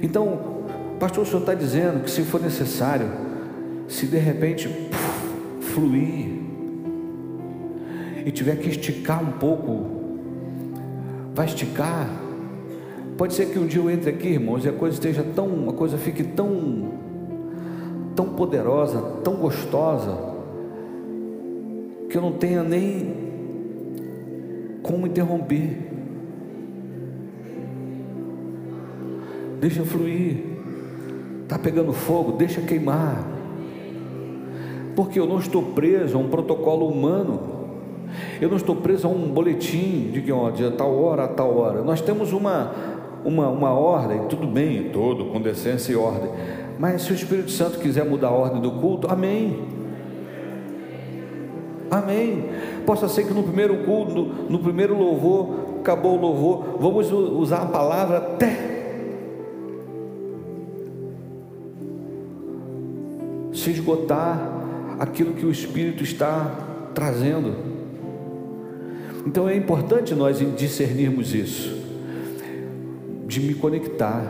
Então, 0.01 0.65
pastor, 0.99 1.23
o 1.23 1.25
senhor 1.25 1.39
está 1.39 1.53
dizendo 1.53 2.03
que 2.03 2.11
se 2.11 2.23
for 2.23 2.41
necessário, 2.41 3.26
se 3.87 4.05
de 4.07 4.17
repente 4.17 4.69
fluir 5.61 6.41
e 8.25 8.31
tiver 8.31 8.57
que 8.57 8.69
esticar 8.69 9.23
um 9.23 9.33
pouco, 9.33 9.85
vai 11.33 11.45
esticar 11.45 12.27
Pode 13.17 13.33
ser 13.33 13.47
que 13.47 13.57
um 13.57 13.65
dia 13.65 13.81
eu 13.81 13.89
entre 13.89 14.11
aqui, 14.11 14.27
irmãos, 14.27 14.63
e 14.63 14.69
a 14.69 14.71
coisa 14.71 14.93
esteja 14.93 15.23
tão, 15.23 15.69
a 15.69 15.73
coisa 15.73 15.97
fique 15.97 16.23
tão, 16.23 16.91
tão 18.15 18.29
poderosa, 18.29 19.01
tão 19.23 19.37
gostosa, 19.37 20.15
que 22.07 22.15
eu 22.15 22.21
não 22.21 22.33
tenha 22.33 22.63
nem 22.63 23.15
como 24.83 25.07
interromper. 25.07 25.79
Deixa 29.59 29.83
fluir. 29.83 30.37
Está 31.41 31.57
pegando 31.57 31.91
fogo, 31.91 32.33
deixa 32.33 32.61
queimar. 32.61 33.36
Porque 34.97 35.19
eu 35.19 35.27
não 35.27 35.37
estou 35.37 35.61
preso 35.61 36.17
a 36.17 36.19
um 36.19 36.27
protocolo 36.27 36.87
humano. 36.87 37.39
Eu 38.41 38.49
não 38.49 38.57
estou 38.57 38.75
preso 38.75 39.05
a 39.05 39.11
um 39.11 39.29
boletim 39.29 40.09
de 40.11 40.23
que 40.23 40.31
ó, 40.31 40.51
tal 40.75 40.99
hora 40.99 41.25
a 41.25 41.27
tal 41.27 41.55
hora. 41.55 41.83
Nós 41.83 42.01
temos 42.01 42.33
uma 42.33 42.71
uma, 43.23 43.47
uma 43.47 43.69
ordem, 43.69 44.25
tudo 44.27 44.47
bem, 44.47 44.89
todo, 44.89 45.25
com 45.25 45.39
decência 45.39 45.91
e 45.91 45.95
ordem. 45.95 46.31
Mas 46.79 47.03
se 47.03 47.11
o 47.11 47.15
Espírito 47.15 47.51
Santo 47.51 47.77
quiser 47.77 48.05
mudar 48.05 48.29
a 48.29 48.31
ordem 48.31 48.59
do 48.59 48.71
culto, 48.71 49.07
amém. 49.07 49.67
Amém. 51.91 52.45
Possa 52.83 53.07
ser 53.07 53.27
que 53.27 53.33
no 53.35 53.43
primeiro 53.43 53.83
culto, 53.83 54.15
no, 54.15 54.25
no 54.49 54.59
primeiro 54.59 54.97
louvor, 54.97 55.77
acabou 55.79 56.17
o 56.17 56.21
louvor, 56.21 56.77
vamos 56.79 57.11
usar 57.11 57.61
a 57.61 57.65
palavra 57.67 58.17
até. 58.17 58.75
Se 63.53 63.69
esgotar 63.69 64.57
aquilo 64.99 65.33
que 65.33 65.45
o 65.45 65.51
Espírito 65.51 66.03
está 66.03 66.89
trazendo. 66.93 67.55
Então 69.25 69.47
é 69.47 69.55
importante 69.55 70.15
nós 70.15 70.39
discernirmos 70.55 71.33
isso 71.33 71.77
de 73.27 73.41
me 73.41 73.53
conectar, 73.53 74.23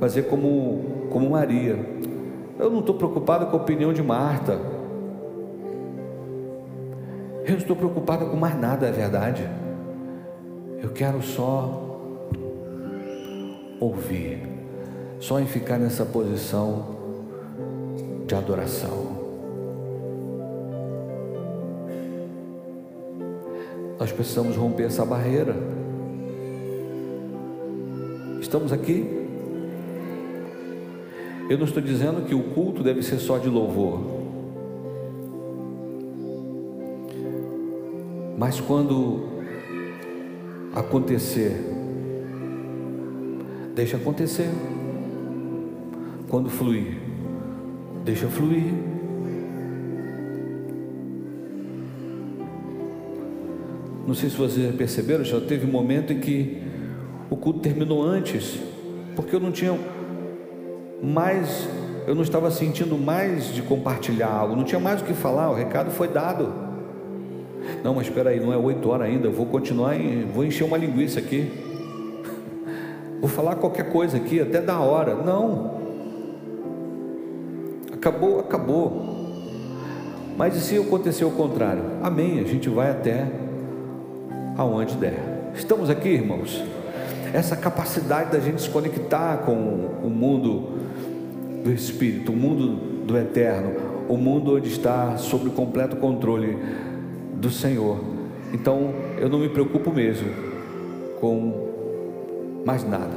fazer 0.00 0.22
como, 0.22 1.08
como 1.10 1.30
Maria. 1.30 1.78
Eu 2.58 2.70
não 2.70 2.80
estou 2.80 2.94
preocupado 2.94 3.46
com 3.46 3.56
a 3.56 3.60
opinião 3.60 3.92
de 3.92 4.02
Marta. 4.02 4.58
Eu 7.44 7.52
não 7.52 7.58
estou 7.58 7.76
preocupado 7.76 8.26
com 8.26 8.36
mais 8.36 8.58
nada, 8.58 8.86
é 8.86 8.92
verdade. 8.92 9.48
Eu 10.82 10.90
quero 10.90 11.22
só 11.22 11.88
ouvir, 13.78 14.42
só 15.18 15.38
em 15.40 15.46
ficar 15.46 15.78
nessa 15.78 16.04
posição 16.04 16.96
de 18.26 18.34
adoração. 18.34 19.09
Nós 24.00 24.10
precisamos 24.10 24.56
romper 24.56 24.84
essa 24.84 25.04
barreira. 25.04 25.54
Estamos 28.40 28.72
aqui? 28.72 29.04
Eu 31.50 31.58
não 31.58 31.66
estou 31.66 31.82
dizendo 31.82 32.24
que 32.24 32.34
o 32.34 32.42
culto 32.54 32.82
deve 32.82 33.02
ser 33.02 33.18
só 33.18 33.36
de 33.36 33.50
louvor. 33.50 34.00
Mas 38.38 38.58
quando 38.58 39.28
acontecer, 40.74 41.62
deixa 43.74 43.98
acontecer. 43.98 44.48
Quando 46.30 46.48
fluir, 46.48 46.96
deixa 48.02 48.28
fluir. 48.28 48.89
Não 54.10 54.14
sei 54.16 54.28
se 54.28 54.36
vocês 54.36 54.74
perceberam, 54.74 55.22
já 55.22 55.40
teve 55.40 55.64
um 55.64 55.70
momento 55.70 56.12
em 56.12 56.18
que 56.18 56.60
o 57.30 57.36
culto 57.36 57.60
terminou 57.60 58.02
antes, 58.02 58.58
porque 59.14 59.36
eu 59.36 59.38
não 59.38 59.52
tinha 59.52 59.78
mais, 61.00 61.68
eu 62.08 62.14
não 62.16 62.22
estava 62.22 62.50
sentindo 62.50 62.98
mais 62.98 63.54
de 63.54 63.62
compartilhar 63.62 64.26
algo, 64.26 64.56
não 64.56 64.64
tinha 64.64 64.80
mais 64.80 65.00
o 65.00 65.04
que 65.04 65.12
falar, 65.12 65.48
o 65.48 65.54
recado 65.54 65.92
foi 65.92 66.08
dado. 66.08 66.52
Não, 67.84 67.94
mas 67.94 68.08
espera 68.08 68.30
aí, 68.30 68.40
não 68.40 68.52
é 68.52 68.56
oito 68.56 68.90
horas 68.90 69.06
ainda, 69.06 69.28
eu 69.28 69.32
vou 69.32 69.46
continuar, 69.46 69.94
em, 69.94 70.24
vou 70.24 70.44
encher 70.44 70.64
uma 70.64 70.76
linguiça 70.76 71.20
aqui. 71.20 71.48
Vou 73.20 73.30
falar 73.30 73.54
qualquer 73.54 73.92
coisa 73.92 74.16
aqui, 74.16 74.40
até 74.40 74.60
da 74.60 74.80
hora. 74.80 75.14
Não. 75.14 75.78
Acabou, 77.92 78.40
acabou. 78.40 79.06
Mas 80.36 80.56
e 80.56 80.60
se 80.60 80.76
acontecer 80.76 81.24
o 81.24 81.30
contrário? 81.30 81.82
Amém, 82.02 82.40
a 82.40 82.44
gente 82.44 82.68
vai 82.68 82.90
até 82.90 83.49
aonde 84.60 84.94
der. 84.96 85.52
Estamos 85.54 85.88
aqui, 85.88 86.10
irmãos? 86.10 86.62
essa 87.32 87.56
capacidade 87.56 88.32
da 88.32 88.40
gente 88.40 88.60
se 88.60 88.68
conectar 88.68 89.38
com 89.38 89.52
o 90.02 90.10
mundo 90.10 90.80
do 91.62 91.72
Espírito, 91.72 92.32
o 92.32 92.36
mundo 92.36 93.04
do 93.06 93.16
Eterno, 93.16 93.76
o 94.08 94.16
mundo 94.16 94.56
onde 94.56 94.68
está 94.68 95.16
sob 95.16 95.48
o 95.48 95.52
completo 95.52 95.96
controle 95.96 96.58
do 97.34 97.50
Senhor. 97.50 98.00
Então 98.52 98.92
eu 99.18 99.28
não 99.28 99.38
me 99.38 99.48
preocupo 99.48 99.92
mesmo 99.92 100.28
com 101.20 102.62
mais 102.64 102.86
nada. 102.88 103.16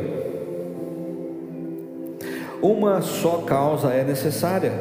uma 2.63 3.01
só 3.01 3.39
causa 3.39 3.89
é 3.89 4.05
necessária. 4.05 4.73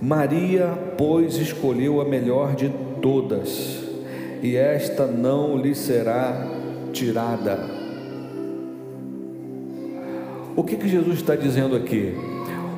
Maria, 0.00 0.76
pois, 0.98 1.36
escolheu 1.36 2.00
a 2.00 2.04
melhor 2.04 2.56
de 2.56 2.70
todas, 3.00 3.84
e 4.42 4.56
esta 4.56 5.06
não 5.06 5.56
lhe 5.56 5.76
será 5.76 6.44
tirada. 6.92 7.75
O 10.56 10.64
que, 10.64 10.76
que 10.76 10.88
Jesus 10.88 11.18
está 11.18 11.36
dizendo 11.36 11.76
aqui? 11.76 12.14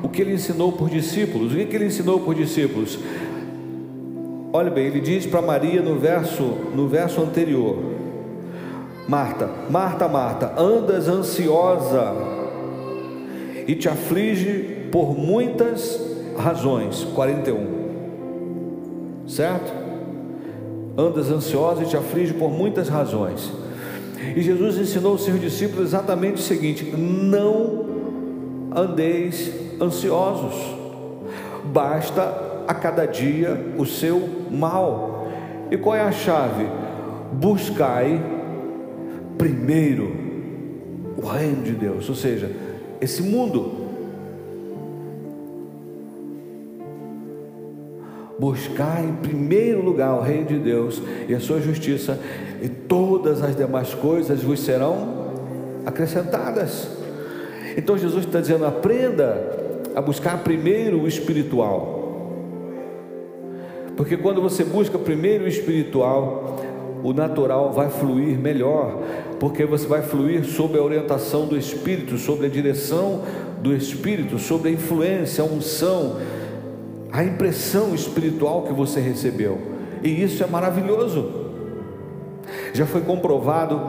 O 0.03 0.09
que 0.09 0.21
ele 0.21 0.33
ensinou 0.33 0.73
por 0.73 0.89
discípulos? 0.89 1.53
O 1.53 1.55
que, 1.55 1.65
que 1.65 1.75
ele 1.75 1.85
ensinou 1.85 2.19
por 2.19 2.35
discípulos? 2.35 2.99
Olha 4.51 4.69
bem, 4.69 4.87
ele 4.87 4.99
diz 4.99 5.25
para 5.25 5.41
Maria 5.41 5.81
no 5.81 5.97
verso, 5.97 6.43
no 6.75 6.87
verso 6.87 7.21
anterior: 7.21 7.77
Marta, 9.07 9.49
Marta, 9.69 10.07
Marta, 10.07 10.53
andas 10.57 11.07
ansiosa 11.07 12.13
e 13.65 13.75
te 13.75 13.87
aflige 13.87 14.89
por 14.91 15.17
muitas 15.17 15.99
razões. 16.37 17.05
41. 17.15 17.79
Certo? 19.27 19.71
Andas 20.97 21.29
ansiosa 21.31 21.83
e 21.83 21.85
te 21.85 21.95
aflige 21.95 22.33
por 22.33 22.49
muitas 22.49 22.89
razões. 22.89 23.58
E 24.35 24.41
Jesus 24.41 24.77
ensinou 24.77 25.13
aos 25.13 25.23
seus 25.23 25.39
discípulos 25.39 25.87
exatamente 25.87 26.35
o 26.35 26.43
seguinte: 26.43 26.83
não 26.85 27.85
andeis 28.75 29.51
ansiosos, 29.81 30.55
basta 31.65 32.63
a 32.67 32.73
cada 32.73 33.05
dia 33.05 33.73
o 33.77 33.85
seu 33.85 34.29
mal. 34.51 35.27
E 35.71 35.77
qual 35.77 35.95
é 35.95 36.01
a 36.01 36.11
chave? 36.11 36.67
Buscai 37.33 38.21
primeiro 39.37 40.15
o 41.17 41.25
reino 41.25 41.63
de 41.63 41.71
Deus, 41.71 42.07
ou 42.09 42.15
seja, 42.15 42.51
esse 42.99 43.21
mundo. 43.21 43.78
Buscar 48.39 49.03
em 49.03 49.13
primeiro 49.17 49.83
lugar 49.83 50.15
o 50.15 50.21
reino 50.21 50.45
de 50.45 50.59
Deus 50.59 51.01
e 51.27 51.35
a 51.35 51.39
sua 51.39 51.59
justiça, 51.59 52.17
e 52.61 52.69
todas 52.69 53.43
as 53.43 53.55
demais 53.55 53.93
coisas 53.93 54.41
vos 54.41 54.61
serão 54.61 55.33
acrescentadas. 55.85 56.87
Então 57.75 57.97
Jesus 57.97 58.25
está 58.25 58.39
dizendo: 58.39 58.65
aprenda 58.65 59.59
a 59.93 60.01
buscar 60.01 60.37
primeiro 60.43 61.01
o 61.01 61.07
espiritual. 61.07 61.99
Porque 63.97 64.15
quando 64.15 64.41
você 64.41 64.63
busca 64.63 64.97
primeiro 64.97 65.43
o 65.43 65.47
espiritual, 65.47 66.57
o 67.03 67.13
natural 67.13 67.71
vai 67.71 67.89
fluir 67.89 68.37
melhor, 68.37 69.01
porque 69.39 69.65
você 69.65 69.87
vai 69.87 70.01
fluir 70.01 70.45
sob 70.45 70.77
a 70.77 70.81
orientação 70.81 71.45
do 71.45 71.57
Espírito, 71.57 72.17
sob 72.17 72.45
a 72.45 72.49
direção 72.49 73.23
do 73.61 73.73
Espírito, 73.75 74.37
sob 74.39 74.69
a 74.69 74.71
influência, 74.71 75.43
a 75.43 75.47
unção, 75.47 76.17
a 77.11 77.23
impressão 77.23 77.93
espiritual 77.93 78.63
que 78.63 78.73
você 78.73 78.99
recebeu. 78.99 79.57
E 80.03 80.23
isso 80.23 80.43
é 80.43 80.47
maravilhoso. 80.47 81.49
Já 82.73 82.85
foi 82.85 83.01
comprovado 83.01 83.81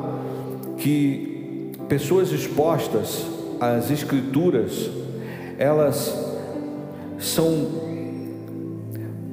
que 0.77 1.73
pessoas 1.89 2.33
expostas 2.33 3.27
às 3.61 3.91
escrituras, 3.91 4.91
elas 5.59 6.35
são 7.19 7.69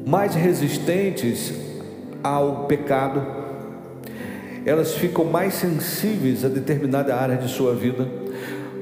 mais 0.05 0.35
resistentes 0.35 1.53
ao 2.23 2.65
pecado 2.65 3.37
elas 4.67 4.95
ficam 4.95 5.23
mais 5.23 5.53
sensíveis 5.53 6.43
a 6.43 6.49
determinada 6.49 7.15
área 7.15 7.37
de 7.37 7.47
sua 7.47 7.73
vida. 7.73 8.05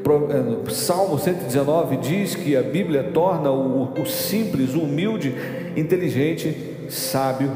Eh, 0.07 0.69
Salmo 0.69 1.17
119 1.17 1.97
diz 1.97 2.35
que 2.35 2.55
a 2.55 2.61
Bíblia 2.61 3.09
torna 3.11 3.49
o, 3.49 3.91
o 3.99 4.05
simples, 4.05 4.75
o 4.75 4.81
humilde, 4.81 5.33
inteligente, 5.75 6.55
sábio. 6.89 7.51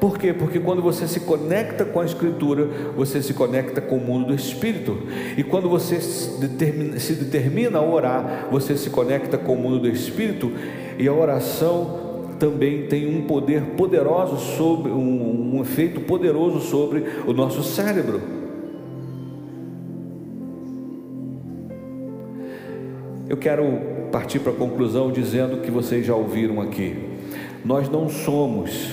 Por 0.00 0.18
quê? 0.18 0.32
Porque 0.32 0.58
quando 0.58 0.82
você 0.82 1.06
se 1.06 1.20
conecta 1.20 1.84
com 1.84 2.00
a 2.00 2.04
Escritura, 2.04 2.68
você 2.96 3.22
se 3.22 3.32
conecta 3.32 3.80
com 3.80 3.96
o 3.98 4.00
mundo 4.00 4.26
do 4.26 4.34
Espírito. 4.34 4.98
E 5.36 5.44
quando 5.44 5.68
você 5.68 6.00
se 6.00 6.40
determina, 6.40 6.98
se 6.98 7.12
determina 7.14 7.78
a 7.78 7.82
orar, 7.82 8.48
você 8.50 8.76
se 8.76 8.90
conecta 8.90 9.38
com 9.38 9.54
o 9.54 9.56
mundo 9.56 9.78
do 9.78 9.88
Espírito. 9.88 10.50
E 10.98 11.06
a 11.06 11.12
oração 11.12 12.26
também 12.40 12.88
tem 12.88 13.06
um 13.06 13.22
poder 13.22 13.62
poderoso 13.76 14.36
sobre 14.38 14.90
um, 14.90 15.54
um 15.54 15.60
efeito 15.62 16.00
poderoso 16.00 16.60
sobre 16.60 17.04
o 17.24 17.32
nosso 17.32 17.62
cérebro. 17.62 18.43
Eu 23.34 23.38
quero 23.38 23.64
partir 24.12 24.38
para 24.38 24.52
a 24.52 24.54
conclusão 24.54 25.10
dizendo 25.10 25.60
que 25.60 25.68
vocês 25.68 26.06
já 26.06 26.14
ouviram 26.14 26.60
aqui. 26.60 26.96
Nós 27.64 27.88
não 27.88 28.08
somos 28.08 28.92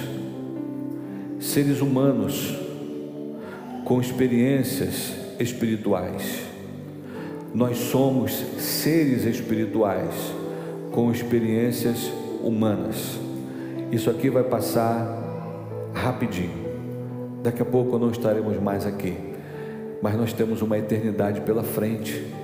seres 1.39 1.79
humanos 1.79 2.57
com 3.85 4.01
experiências 4.01 5.13
espirituais. 5.39 6.41
Nós 7.53 7.77
somos 7.77 8.31
seres 8.57 9.25
espirituais 9.25 10.33
com 10.91 11.11
experiências 11.11 12.11
humanas. 12.43 13.19
Isso 13.91 14.09
aqui 14.09 14.27
vai 14.31 14.43
passar 14.43 15.05
rapidinho. 15.93 16.65
Daqui 17.43 17.61
a 17.61 17.65
pouco 17.65 17.99
não 17.99 18.09
estaremos 18.09 18.59
mais 18.59 18.87
aqui, 18.87 19.15
mas 20.01 20.15
nós 20.15 20.33
temos 20.33 20.63
uma 20.63 20.79
eternidade 20.79 21.41
pela 21.41 21.61
frente. 21.61 22.40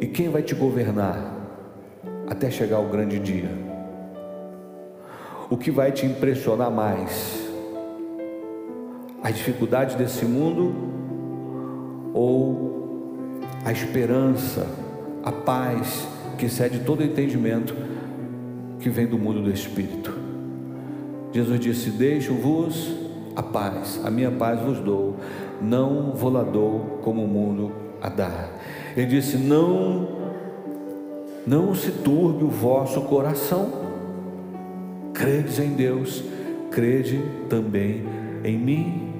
E 0.00 0.06
quem 0.06 0.30
vai 0.30 0.42
te 0.42 0.54
governar 0.54 1.36
até 2.26 2.50
chegar 2.50 2.78
o 2.78 2.88
grande 2.88 3.18
dia? 3.18 3.50
O 5.50 5.56
que 5.56 5.70
vai 5.70 5.92
te 5.92 6.06
impressionar 6.06 6.70
mais? 6.70 7.46
As 9.22 9.34
dificuldades 9.34 9.94
desse 9.96 10.24
mundo 10.24 10.74
ou 12.14 13.40
a 13.64 13.70
esperança, 13.70 14.66
a 15.22 15.30
paz 15.30 16.08
que 16.38 16.46
excede 16.46 16.78
todo 16.80 17.04
entendimento 17.04 17.74
que 18.78 18.88
vem 18.88 19.06
do 19.06 19.18
mundo 19.18 19.42
do 19.42 19.50
Espírito. 19.50 20.16
Jesus 21.30 21.60
disse: 21.60 21.90
Deixo-vos 21.90 22.90
a 23.36 23.42
paz, 23.42 24.00
a 24.02 24.10
minha 24.10 24.30
paz 24.30 24.60
vos 24.60 24.78
dou, 24.80 25.16
não 25.60 26.12
vou 26.12 26.30
lá 26.30 26.42
dou 26.42 27.00
como 27.02 27.22
o 27.22 27.28
mundo 27.28 27.70
a 28.00 28.08
dá. 28.08 28.48
Ele 28.96 29.06
disse: 29.06 29.36
Não, 29.36 30.08
não 31.46 31.74
se 31.74 31.90
turbe 31.90 32.44
o 32.44 32.48
vosso 32.48 33.02
coração, 33.02 33.70
credes 35.12 35.58
em 35.58 35.70
Deus, 35.70 36.22
crede 36.70 37.22
também 37.48 38.04
em 38.44 38.58
mim. 38.58 39.12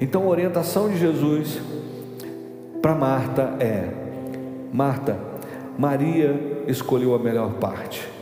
Então 0.00 0.24
a 0.24 0.28
orientação 0.28 0.88
de 0.88 0.98
Jesus 0.98 1.60
para 2.80 2.94
Marta 2.94 3.56
é: 3.60 3.88
Marta, 4.72 5.18
Maria 5.78 6.64
escolheu 6.66 7.14
a 7.14 7.18
melhor 7.18 7.54
parte 7.54 8.12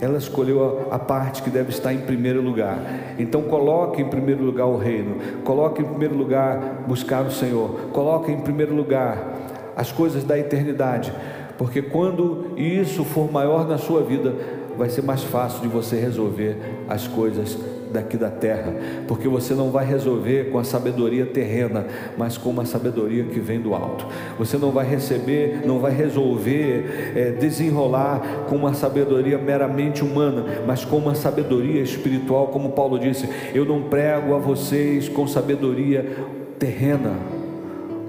ela 0.00 0.18
escolheu 0.18 0.88
a, 0.90 0.96
a, 0.96 0.98
parte 0.98 1.42
que 1.42 1.50
deve 1.50 1.70
estar 1.70 1.92
em 1.92 1.98
primeiro 1.98 2.42
lugar. 2.42 2.78
Então 3.18 3.42
coloque 3.42 4.02
em 4.02 4.08
primeiro 4.08 4.42
lugar 4.42 4.66
o 4.66 4.76
reino, 4.76 5.16
coloque 5.44 5.82
em 5.82 5.84
primeiro 5.84 6.14
lugar 6.14 6.84
buscar 6.86 7.22
o 7.24 7.30
Senhor, 7.30 7.88
coloque 7.92 8.30
em 8.30 8.40
primeiro 8.40 8.74
lugar 8.74 9.33
as 9.76 9.92
coisas 9.92 10.24
da 10.24 10.38
eternidade, 10.38 11.12
porque 11.56 11.82
quando 11.82 12.52
isso 12.56 13.04
for 13.04 13.30
maior 13.30 13.66
na 13.66 13.78
sua 13.78 14.02
vida, 14.02 14.34
vai 14.76 14.88
ser 14.88 15.02
mais 15.02 15.22
fácil 15.22 15.60
de 15.60 15.68
você 15.68 15.96
resolver 15.96 16.56
as 16.88 17.06
coisas 17.06 17.56
daqui 17.92 18.16
da 18.16 18.28
terra, 18.28 18.74
porque 19.06 19.28
você 19.28 19.54
não 19.54 19.70
vai 19.70 19.86
resolver 19.86 20.50
com 20.50 20.58
a 20.58 20.64
sabedoria 20.64 21.24
terrena, 21.24 21.86
mas 22.18 22.36
com 22.36 22.50
uma 22.50 22.66
sabedoria 22.66 23.22
que 23.22 23.38
vem 23.38 23.60
do 23.60 23.72
alto. 23.72 24.04
Você 24.36 24.58
não 24.58 24.72
vai 24.72 24.84
receber, 24.84 25.62
não 25.64 25.78
vai 25.78 25.92
resolver, 25.92 27.12
é, 27.14 27.30
desenrolar 27.30 28.46
com 28.48 28.56
uma 28.56 28.74
sabedoria 28.74 29.38
meramente 29.38 30.02
humana, 30.02 30.44
mas 30.66 30.84
com 30.84 30.96
uma 30.96 31.14
sabedoria 31.14 31.80
espiritual, 31.80 32.48
como 32.48 32.70
Paulo 32.70 32.98
disse: 32.98 33.28
Eu 33.54 33.64
não 33.64 33.82
prego 33.82 34.34
a 34.34 34.38
vocês 34.38 35.08
com 35.08 35.24
sabedoria 35.28 36.04
terrena, 36.58 37.12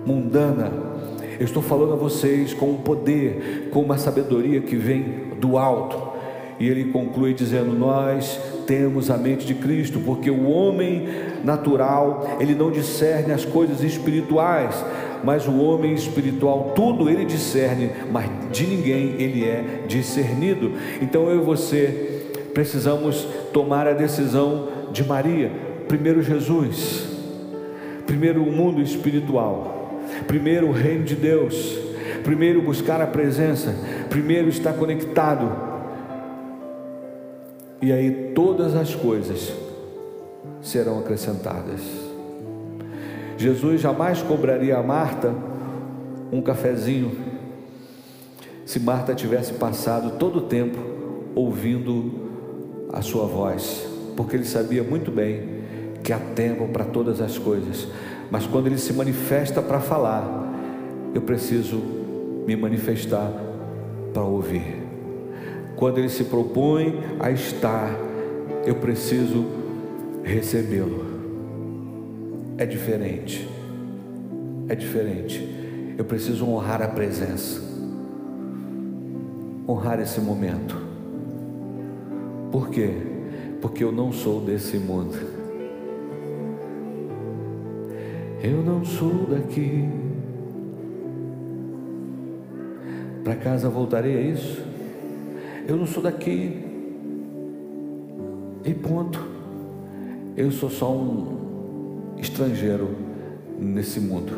mundana. 0.04 0.95
Eu 1.40 1.46
estou 1.46 1.62
falando 1.62 1.94
a 1.94 1.98
vocês 1.98 2.54
com 2.54 2.72
um 2.72 2.78
poder, 2.78 3.70
com 3.72 3.82
uma 3.82 3.98
sabedoria 3.98 4.62
que 4.62 4.76
vem 4.76 5.32
do 5.40 5.58
alto. 5.58 6.16
E 6.60 6.68
ele 6.68 6.86
conclui 6.86 7.34
dizendo: 7.34 7.74
Nós 7.74 8.40
temos 8.66 9.10
a 9.10 9.18
mente 9.18 9.46
de 9.46 9.54
Cristo, 9.56 10.00
porque 10.00 10.32
o 10.32 10.50
homem 10.50 11.08
natural, 11.44 12.38
ele 12.40 12.56
não 12.56 12.72
discerne 12.72 13.32
as 13.32 13.46
coisas 13.46 13.84
espirituais, 13.84 14.84
mas 15.24 15.48
o 15.48 15.58
homem 15.58 15.94
espiritual, 15.94 16.72
tudo 16.76 17.10
ele 17.10 17.26
discerne, 17.26 17.92
mas 18.12 18.30
de 18.52 18.66
ninguém 18.66 19.16
ele 19.20 19.44
é 19.44 19.84
discernido. 19.88 20.72
Então 21.02 21.30
eu 21.30 21.42
e 21.42 21.44
você 21.44 22.24
precisamos 22.54 23.28
tomar 23.52 23.88
a 23.88 23.94
decisão 23.94 24.70
de 24.92 25.04
Maria, 25.04 25.52
primeiro 25.88 26.22
Jesus, 26.22 27.06
primeiro 28.08 28.42
o 28.42 28.52
mundo 28.52 28.82
espiritual, 28.82 29.75
primeiro 30.28 30.68
o 30.68 30.72
reino 30.72 31.04
de 31.04 31.16
Deus, 31.16 31.78
primeiro 32.24 32.62
buscar 32.62 33.02
a 33.02 33.08
presença, 33.08 33.76
primeiro 34.10 34.50
estar 34.50 34.74
conectado. 34.74 35.52
E 37.82 37.92
aí 37.92 38.32
todas 38.34 38.76
as 38.76 38.96
coisas 38.96 39.54
serão 40.62 41.00
acrescentadas. 41.00 41.82
Jesus 43.38 43.82
jamais 43.82 44.22
cobraria 44.22 44.78
a 44.78 44.84
Marta 44.84 45.34
um 46.32 46.42
cafezinho, 46.42 47.12
se 48.66 48.80
Marta 48.80 49.14
tivesse 49.14 49.54
passado 49.54 50.18
todo 50.18 50.40
o 50.40 50.42
tempo 50.42 50.78
ouvindo 51.36 52.88
a 52.92 53.02
sua 53.02 53.26
voz, 53.26 53.86
porque 54.16 54.36
ele 54.36 54.46
sabia 54.46 54.84
muito 54.84 55.12
bem 55.12 55.56
que 56.04 56.12
há 56.14 56.20
tempo 56.20 56.68
para 56.70 56.86
todas 56.86 57.22
as 57.22 57.38
coisas, 57.38 57.88
mas 58.32 58.46
quando 58.48 58.68
ele 58.68 58.78
se 58.78 58.94
manifesta 58.94 59.62
para 59.62 59.80
falar, 59.80 60.54
eu 61.14 61.22
preciso 61.22 61.78
me 62.46 62.56
manifestar 62.56 63.32
para 64.14 64.24
ouvir. 64.24 64.84
Quando 65.76 65.98
ele 65.98 66.10
se 66.10 66.26
propõe 66.26 67.00
a 67.20 67.32
estar, 67.32 67.92
eu 68.66 68.76
preciso 68.76 69.46
recebê-lo. 70.24 71.06
É 72.58 72.66
diferente. 72.66 73.48
É 74.68 74.76
diferente. 74.76 75.96
Eu 75.98 76.06
preciso 76.06 76.46
honrar 76.48 76.82
a 76.82 76.88
presença. 76.88 77.62
Honrar 79.68 80.00
esse 80.00 80.20
momento. 80.20 80.76
Por 82.52 82.70
quê? 82.70 82.92
Porque 83.62 83.84
eu 83.84 83.92
não 83.92 84.12
sou 84.12 84.40
desse 84.42 84.78
mundo. 84.78 85.35
Eu 88.46 88.62
não 88.62 88.86
sou 88.86 89.26
daqui. 89.28 89.90
Para 93.24 93.36
casa 93.38 93.68
voltarei 93.68 94.18
a 94.18 94.22
isso. 94.22 94.62
Eu 95.68 95.76
não 95.76 95.88
sou 95.88 96.04
daqui. 96.04 96.64
E 98.64 98.72
ponto. 98.76 99.20
Eu 100.38 100.52
sou 100.52 100.70
só 100.70 100.94
um 100.96 102.14
estrangeiro 102.20 102.96
nesse 103.60 104.00
mundo. 104.00 104.34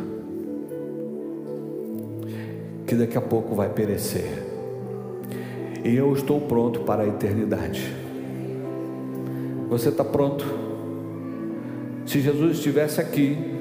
Que 2.85 2.95
daqui 2.95 3.17
a 3.17 3.21
pouco 3.21 3.55
vai 3.55 3.67
perecer. 3.67 4.41
E 5.83 5.93
eu 5.93 6.13
estou 6.13 6.39
pronto 6.39 6.79
para 6.83 7.03
a 7.03 7.07
eternidade. 7.07 7.93
Você 9.67 9.89
está 9.89 10.05
pronto? 10.05 10.45
Se 12.05 12.21
Jesus 12.21 12.55
estivesse 12.55 13.01
aqui, 13.01 13.56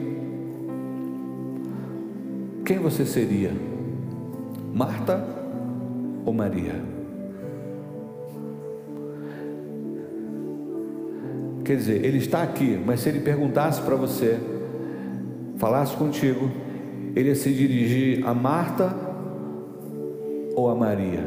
quem 2.67 2.79
você 2.79 3.07
seria? 3.07 3.53
Marta 4.75 5.25
ou 6.25 6.35
Maria? 6.35 6.75
Quer 11.65 11.77
dizer, 11.77 12.05
ele 12.05 12.19
está 12.19 12.43
aqui, 12.43 12.79
mas 12.85 13.01
se 13.01 13.09
ele 13.09 13.21
perguntasse 13.21 13.81
para 13.81 13.95
você, 13.95 14.39
falasse 15.57 15.97
contigo, 15.97 16.51
ele 17.15 17.29
ia 17.29 17.37
se 17.37 17.53
dirigir 17.53 18.27
a 18.27 18.35
Marta 18.35 18.93
ou 20.57 20.69
a 20.69 20.75
Maria? 20.75 21.25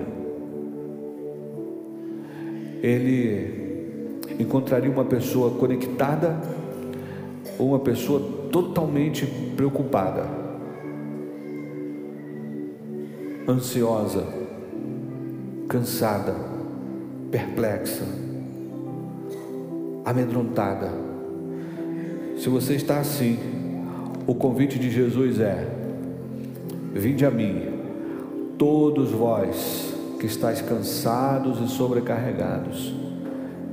Ele 2.83 4.19
encontraria 4.37 4.91
uma 4.91 5.05
pessoa 5.05 5.51
conectada 5.51 6.37
ou 7.57 7.69
uma 7.69 7.79
pessoa 7.79 8.21
totalmente 8.51 9.25
preocupada, 9.55 10.48
ansiosa, 13.49 14.25
cansada, 15.67 16.35
perplexa? 17.31 18.29
amedrontada. 20.09 20.89
Se 22.37 22.49
você 22.49 22.73
está 22.73 22.99
assim, 22.99 23.37
o 24.25 24.33
convite 24.33 24.79
de 24.79 24.89
Jesus 24.89 25.39
é: 25.39 25.67
Vinde 26.93 27.25
a 27.25 27.31
mim, 27.31 27.69
todos 28.57 29.11
vós 29.11 29.93
que 30.19 30.25
estáis 30.25 30.61
cansados 30.61 31.59
e 31.61 31.67
sobrecarregados, 31.71 32.93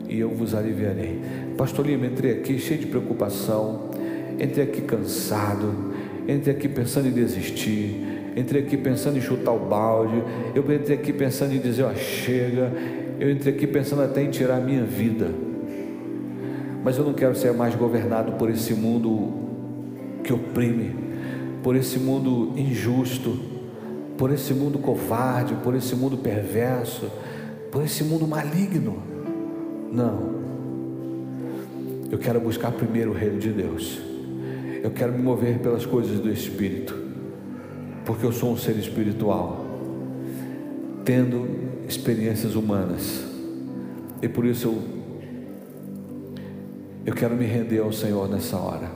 e 0.09 0.19
eu 0.19 0.31
vos 0.31 0.55
aliviarei. 0.55 1.23
Pastor 1.57 1.87
Lima, 1.87 2.07
entrei 2.07 2.33
aqui 2.33 2.59
cheio 2.59 2.81
de 2.81 2.87
preocupação, 2.87 3.91
entrei 4.39 4.65
aqui 4.65 4.83
cansado, 4.83 5.95
entrei 6.29 6.55
aqui 6.55 6.69
pensando 6.69 7.09
em 7.09 7.13
desistir, 7.13 8.06
entrei 8.37 8.63
aqui 8.63 8.77
pensando 8.77 9.17
em 9.17 9.21
chutar 9.21 9.53
o 9.53 9.59
balde, 9.59 10.23
eu 10.55 10.63
entrei 10.73 10.97
aqui 10.97 11.13
pensando 11.13 11.55
em 11.55 11.59
dizer, 11.59 11.85
ó, 11.85 11.95
chega, 11.95 12.71
eu 13.19 13.31
entrei 13.31 13.55
aqui 13.55 13.67
pensando 13.67 14.03
até 14.03 14.23
em 14.23 14.31
tirar 14.31 14.59
a 14.59 14.61
minha 14.61 14.85
vida 14.85 15.47
mas 16.87 16.97
eu 16.97 17.05
não 17.05 17.15
quero 17.15 17.35
ser 17.35 17.53
mais 17.53 17.75
governado 17.75 18.35
por 18.35 18.49
esse 18.49 18.73
mundo 18.73 19.33
que 20.23 20.33
oprime, 20.33 20.95
por 21.61 21.75
esse 21.75 21.99
mundo 21.99 22.53
injusto, 22.57 23.41
por 24.17 24.33
esse 24.33 24.55
mundo 24.55 24.79
covarde, 24.79 25.57
por 25.65 25.75
esse 25.75 25.97
mundo 25.97 26.17
perverso, 26.17 27.11
por 27.73 27.83
esse 27.83 28.05
mundo 28.05 28.25
maligno. 28.25 29.03
Não. 29.91 30.37
Eu 32.09 32.19
quero 32.19 32.39
buscar 32.39 32.71
primeiro 32.71 33.11
o 33.11 33.15
reino 33.15 33.41
de 33.41 33.51
Deus. 33.51 34.01
Eu 34.81 34.93
quero 34.93 35.13
me 35.13 35.21
mover 35.21 35.59
pelas 35.59 35.85
coisas 35.85 36.21
do 36.21 36.31
Espírito, 36.31 36.95
porque 38.07 38.25
eu 38.25 38.33
sou 38.33 38.53
um 38.53 38.57
ser 38.57 38.77
espiritual, 38.79 39.67
tendo 41.05 41.47
experiências 41.87 42.55
humanas, 42.55 43.25
e 44.23 44.29
por 44.29 44.47
isso 44.47 44.69
eu 44.69 44.97
eu 47.07 47.15
quero 47.15 47.37
me 47.37 47.45
render 47.47 47.79
ao 47.79 47.93
Senhor 47.93 48.29
nessa 48.29 48.57
hora. 48.57 48.91